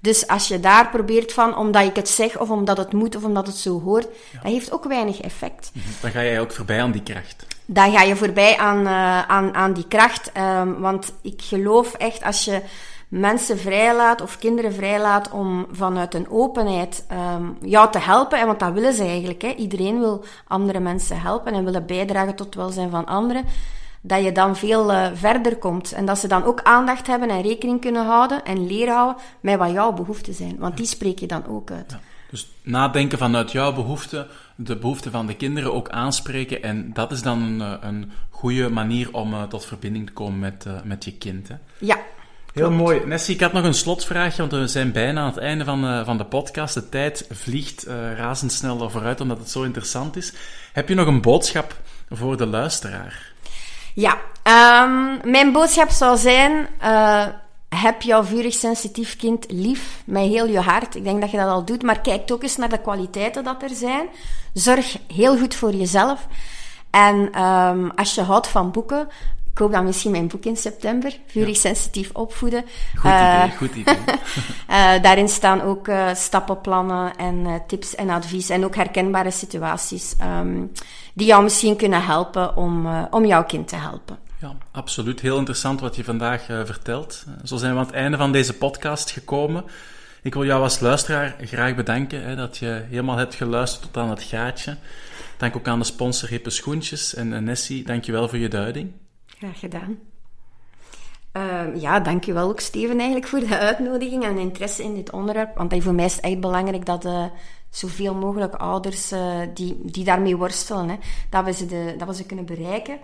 Dus 0.00 0.26
als 0.26 0.48
je 0.48 0.60
daar 0.60 0.90
probeert 0.90 1.32
van, 1.32 1.56
omdat 1.56 1.84
ik 1.84 1.96
het 1.96 2.08
zeg, 2.08 2.38
of 2.38 2.50
omdat 2.50 2.76
het 2.76 2.92
moet, 2.92 3.16
of 3.16 3.24
omdat 3.24 3.46
het 3.46 3.56
zo 3.56 3.80
hoort, 3.80 4.06
dat 4.42 4.52
heeft 4.52 4.72
ook 4.72 4.84
weinig 4.84 5.20
effect. 5.20 5.70
Mhm. 5.72 5.86
Dan 6.00 6.10
ga 6.10 6.22
jij 6.22 6.40
ook 6.40 6.52
voorbij 6.52 6.82
aan 6.82 6.92
die 6.92 7.02
kracht. 7.02 7.46
Dan 7.66 7.92
ga 7.92 8.02
je 8.02 8.16
voorbij 8.16 8.58
aan, 8.58 8.80
uh, 8.80 9.22
aan, 9.22 9.54
aan 9.54 9.72
die 9.72 9.88
kracht. 9.88 10.32
Um, 10.36 10.80
want 10.80 11.12
ik 11.22 11.42
geloof 11.42 11.94
echt, 11.94 12.22
als 12.22 12.44
je 12.44 12.62
mensen 13.08 13.58
vrijlaat 13.58 14.20
of 14.20 14.38
kinderen 14.38 14.74
vrijlaat 14.74 15.30
om 15.30 15.66
vanuit 15.72 16.14
een 16.14 16.30
openheid 16.30 17.06
um, 17.36 17.56
jou 17.62 17.90
te 17.90 17.98
helpen. 17.98 18.40
En 18.40 18.46
want 18.46 18.60
dat 18.60 18.72
willen 18.72 18.94
ze 18.94 19.04
eigenlijk. 19.04 19.42
Hè. 19.42 19.48
Iedereen 19.48 19.98
wil 19.98 20.24
andere 20.46 20.80
mensen 20.80 21.20
helpen 21.20 21.52
en 21.52 21.64
willen 21.64 21.86
bijdragen 21.86 22.34
tot 22.34 22.46
het 22.46 22.54
welzijn 22.54 22.90
van 22.90 23.06
anderen 23.06 23.44
dat 24.06 24.24
je 24.24 24.32
dan 24.32 24.56
veel 24.56 24.92
uh, 24.92 25.06
verder 25.14 25.56
komt. 25.56 25.92
En 25.92 26.04
dat 26.04 26.18
ze 26.18 26.28
dan 26.28 26.44
ook 26.44 26.62
aandacht 26.62 27.06
hebben 27.06 27.28
en 27.28 27.42
rekening 27.42 27.80
kunnen 27.80 28.06
houden 28.06 28.44
en 28.44 28.66
leren 28.66 28.94
houden 28.94 29.22
met 29.40 29.58
wat 29.58 29.70
jouw 29.70 29.92
behoeften 29.92 30.34
zijn. 30.34 30.56
Want 30.58 30.76
die 30.76 30.86
spreek 30.86 31.18
je 31.18 31.26
dan 31.26 31.46
ook 31.46 31.70
uit. 31.70 31.90
Ja. 31.90 32.00
Dus 32.30 32.50
nadenken 32.62 33.18
vanuit 33.18 33.52
jouw 33.52 33.72
behoeften, 33.72 34.26
de 34.54 34.76
behoeften 34.76 35.10
van 35.10 35.26
de 35.26 35.36
kinderen 35.36 35.74
ook 35.74 35.88
aanspreken. 35.88 36.62
En 36.62 36.92
dat 36.92 37.12
is 37.12 37.22
dan 37.22 37.42
een, 37.42 37.60
eh, 37.60 37.88
een 37.88 38.12
goede 38.30 38.68
manier 38.68 39.12
om 39.12 39.34
uh, 39.34 39.42
tot 39.42 39.64
verbinding 39.64 40.06
te 40.06 40.12
komen 40.12 40.38
met, 40.38 40.64
uh, 40.66 40.72
met 40.84 41.04
je 41.04 41.12
kind. 41.12 41.48
Hè? 41.48 41.54
Ja. 41.78 41.98
Heel 42.52 42.70
mooi. 42.70 43.00
Nessie, 43.06 43.34
ik 43.34 43.40
had 43.40 43.52
nog 43.52 43.64
een 43.64 43.74
slotvraagje, 43.74 44.38
want 44.38 44.52
we 44.52 44.66
zijn 44.66 44.92
bijna 44.92 45.20
aan 45.20 45.26
het 45.26 45.36
einde 45.36 45.64
van, 45.64 46.04
van 46.04 46.18
de 46.18 46.24
podcast. 46.24 46.74
De 46.74 46.88
tijd 46.88 47.26
vliegt 47.30 47.86
razendsnel 48.16 48.90
vooruit, 48.90 49.20
omdat 49.20 49.38
het 49.38 49.50
zo 49.50 49.62
interessant 49.62 50.16
is. 50.16 50.32
Heb 50.72 50.88
je 50.88 50.94
nog 50.94 51.06
een 51.06 51.20
boodschap 51.20 51.80
voor 52.10 52.36
de 52.36 52.46
luisteraar? 52.46 53.32
Ja, 53.94 54.18
um, 54.82 55.30
mijn 55.30 55.52
boodschap 55.52 55.90
zou 55.90 56.16
zijn: 56.16 56.68
heb 57.74 58.02
jouw 58.02 58.24
vurig 58.24 58.54
sensitief 58.54 59.16
kind 59.16 59.44
lief 59.48 60.02
met 60.06 60.22
heel 60.22 60.46
je 60.46 60.60
hart. 60.60 60.94
Ik 60.94 61.04
denk 61.04 61.20
dat 61.20 61.30
je 61.30 61.36
dat 61.36 61.48
al 61.48 61.64
doet, 61.64 61.82
maar 61.82 62.00
kijk 62.00 62.32
ook 62.32 62.42
eens 62.42 62.56
naar 62.56 62.68
de 62.68 62.80
kwaliteiten 62.80 63.44
dat 63.44 63.62
er 63.62 63.74
zijn. 63.74 64.06
Zorg 64.52 64.96
heel 65.12 65.38
goed 65.38 65.54
voor 65.54 65.74
jezelf. 65.74 66.26
En 66.90 67.42
um, 67.42 67.90
als 67.90 68.14
je 68.14 68.20
houdt 68.20 68.48
van 68.48 68.70
boeken, 68.70 69.08
koop 69.54 69.72
dan 69.72 69.84
misschien 69.84 70.10
mijn 70.10 70.28
boek 70.28 70.44
in 70.44 70.56
september, 70.56 71.18
Vurig 71.26 71.56
Sensitief 71.56 72.10
Opvoeden. 72.12 72.64
Goed 72.96 73.10
idee, 73.10 73.46
uh, 73.46 73.56
goed 73.56 73.74
idee. 73.74 73.96
uh, 74.70 75.02
daarin 75.06 75.28
staan 75.28 75.60
ook 75.60 75.88
uh, 75.88 76.14
stappenplannen 76.14 77.16
en 77.16 77.62
tips 77.66 77.94
en 77.94 78.10
advies 78.10 78.48
en 78.48 78.64
ook 78.64 78.74
herkenbare 78.76 79.30
situaties 79.30 80.14
um, 80.40 80.72
die 81.14 81.26
jou 81.26 81.42
misschien 81.42 81.76
kunnen 81.76 82.04
helpen 82.04 82.56
om, 82.56 82.86
om 83.10 83.24
jouw 83.24 83.44
kind 83.44 83.68
te 83.68 83.76
helpen. 83.76 84.23
Ja, 84.44 84.56
absoluut. 84.70 85.20
Heel 85.20 85.38
interessant 85.38 85.80
wat 85.80 85.96
je 85.96 86.04
vandaag 86.04 86.44
vertelt. 86.44 87.24
Zo 87.44 87.56
zijn 87.56 87.72
we 87.72 87.78
aan 87.78 87.86
het 87.86 87.94
einde 87.94 88.16
van 88.16 88.32
deze 88.32 88.56
podcast 88.56 89.10
gekomen. 89.10 89.64
Ik 90.22 90.34
wil 90.34 90.44
jou 90.44 90.62
als 90.62 90.80
luisteraar 90.80 91.36
graag 91.40 91.74
bedanken 91.74 92.24
hè, 92.24 92.36
dat 92.36 92.56
je 92.56 92.84
helemaal 92.88 93.16
hebt 93.16 93.34
geluisterd 93.34 93.82
tot 93.82 94.02
aan 94.02 94.10
het 94.10 94.22
gaatje. 94.22 94.76
Dank 95.36 95.56
ook 95.56 95.68
aan 95.68 95.78
de 95.78 95.84
sponsor 95.84 96.28
Hippe 96.28 96.50
Schoentjes 96.50 97.14
en 97.14 97.44
Nessie, 97.44 97.84
dank 97.84 98.04
je 98.04 98.12
wel 98.12 98.28
voor 98.28 98.38
je 98.38 98.48
duiding. 98.48 98.92
Graag 99.26 99.58
gedaan. 99.58 99.98
Uh, 101.36 101.80
ja, 101.80 102.00
dankjewel 102.00 102.48
ook 102.48 102.60
Steven 102.60 102.96
eigenlijk 102.96 103.28
voor 103.28 103.40
de 103.40 103.58
uitnodiging 103.58 104.24
en 104.24 104.38
interesse 104.38 104.82
in 104.82 104.94
dit 104.94 105.12
onderwerp. 105.12 105.56
Want 105.56 105.82
voor 105.82 105.94
mij 105.94 106.04
is 106.04 106.14
het 106.16 106.24
echt 106.24 106.40
belangrijk 106.40 106.86
dat 106.86 107.04
uh, 107.04 107.24
zoveel 107.74 108.14
mogelijk 108.14 108.54
ouders 108.54 109.12
uh, 109.12 109.20
die, 109.54 109.76
die 109.82 110.04
daarmee 110.04 110.36
worstelen, 110.36 110.88
hè, 110.88 110.94
dat, 111.30 111.44
we 111.44 111.52
ze 111.52 111.66
de, 111.66 111.94
dat 111.98 112.08
we 112.08 112.14
ze 112.14 112.24
kunnen 112.24 112.44
bereiken. 112.44 112.98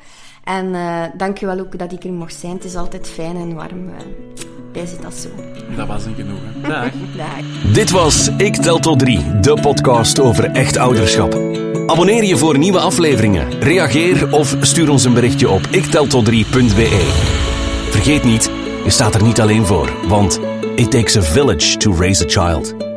En 0.45 0.67
uh, 0.67 1.05
dankjewel 1.17 1.59
ook 1.59 1.79
dat 1.79 1.93
ik 1.93 2.05
er 2.05 2.13
mocht 2.13 2.35
zijn. 2.35 2.53
Het 2.53 2.65
is 2.65 2.77
altijd 2.77 3.09
fijn 3.09 3.37
en 3.37 3.55
warm 3.55 3.91
bij 4.73 4.87
zit 4.87 5.03
dat 5.03 5.15
zo. 5.15 5.29
Dat 5.77 5.87
was 5.87 6.05
een 6.05 6.15
genoeg. 6.15 6.41
Dag. 6.63 6.91
Dag. 7.17 7.73
Dit 7.73 7.91
was 7.91 8.29
Ik 8.37 8.57
Tel 8.57 8.79
Tot 8.79 8.99
3, 8.99 9.41
de 9.41 9.59
podcast 9.61 10.21
over 10.21 10.45
echt 10.45 10.77
ouderschap. 10.77 11.35
Abonneer 11.87 12.25
je 12.25 12.37
voor 12.37 12.59
nieuwe 12.59 12.79
afleveringen. 12.79 13.61
Reageer 13.61 14.33
of 14.33 14.57
stuur 14.61 14.91
ons 14.91 15.05
een 15.05 15.15
berichtje 15.15 15.51
op 15.51 15.67
ikteltot3.be. 15.67 16.89
Vergeet 17.91 18.25
niet, 18.25 18.51
je 18.85 18.91
staat 18.91 19.15
er 19.15 19.23
niet 19.23 19.41
alleen 19.41 19.67
voor, 19.67 20.09
want 20.09 20.41
it 20.75 20.91
takes 20.91 21.17
a 21.17 21.23
village 21.23 21.77
to 21.77 21.95
raise 21.95 22.25
a 22.25 22.29
child. 22.29 22.90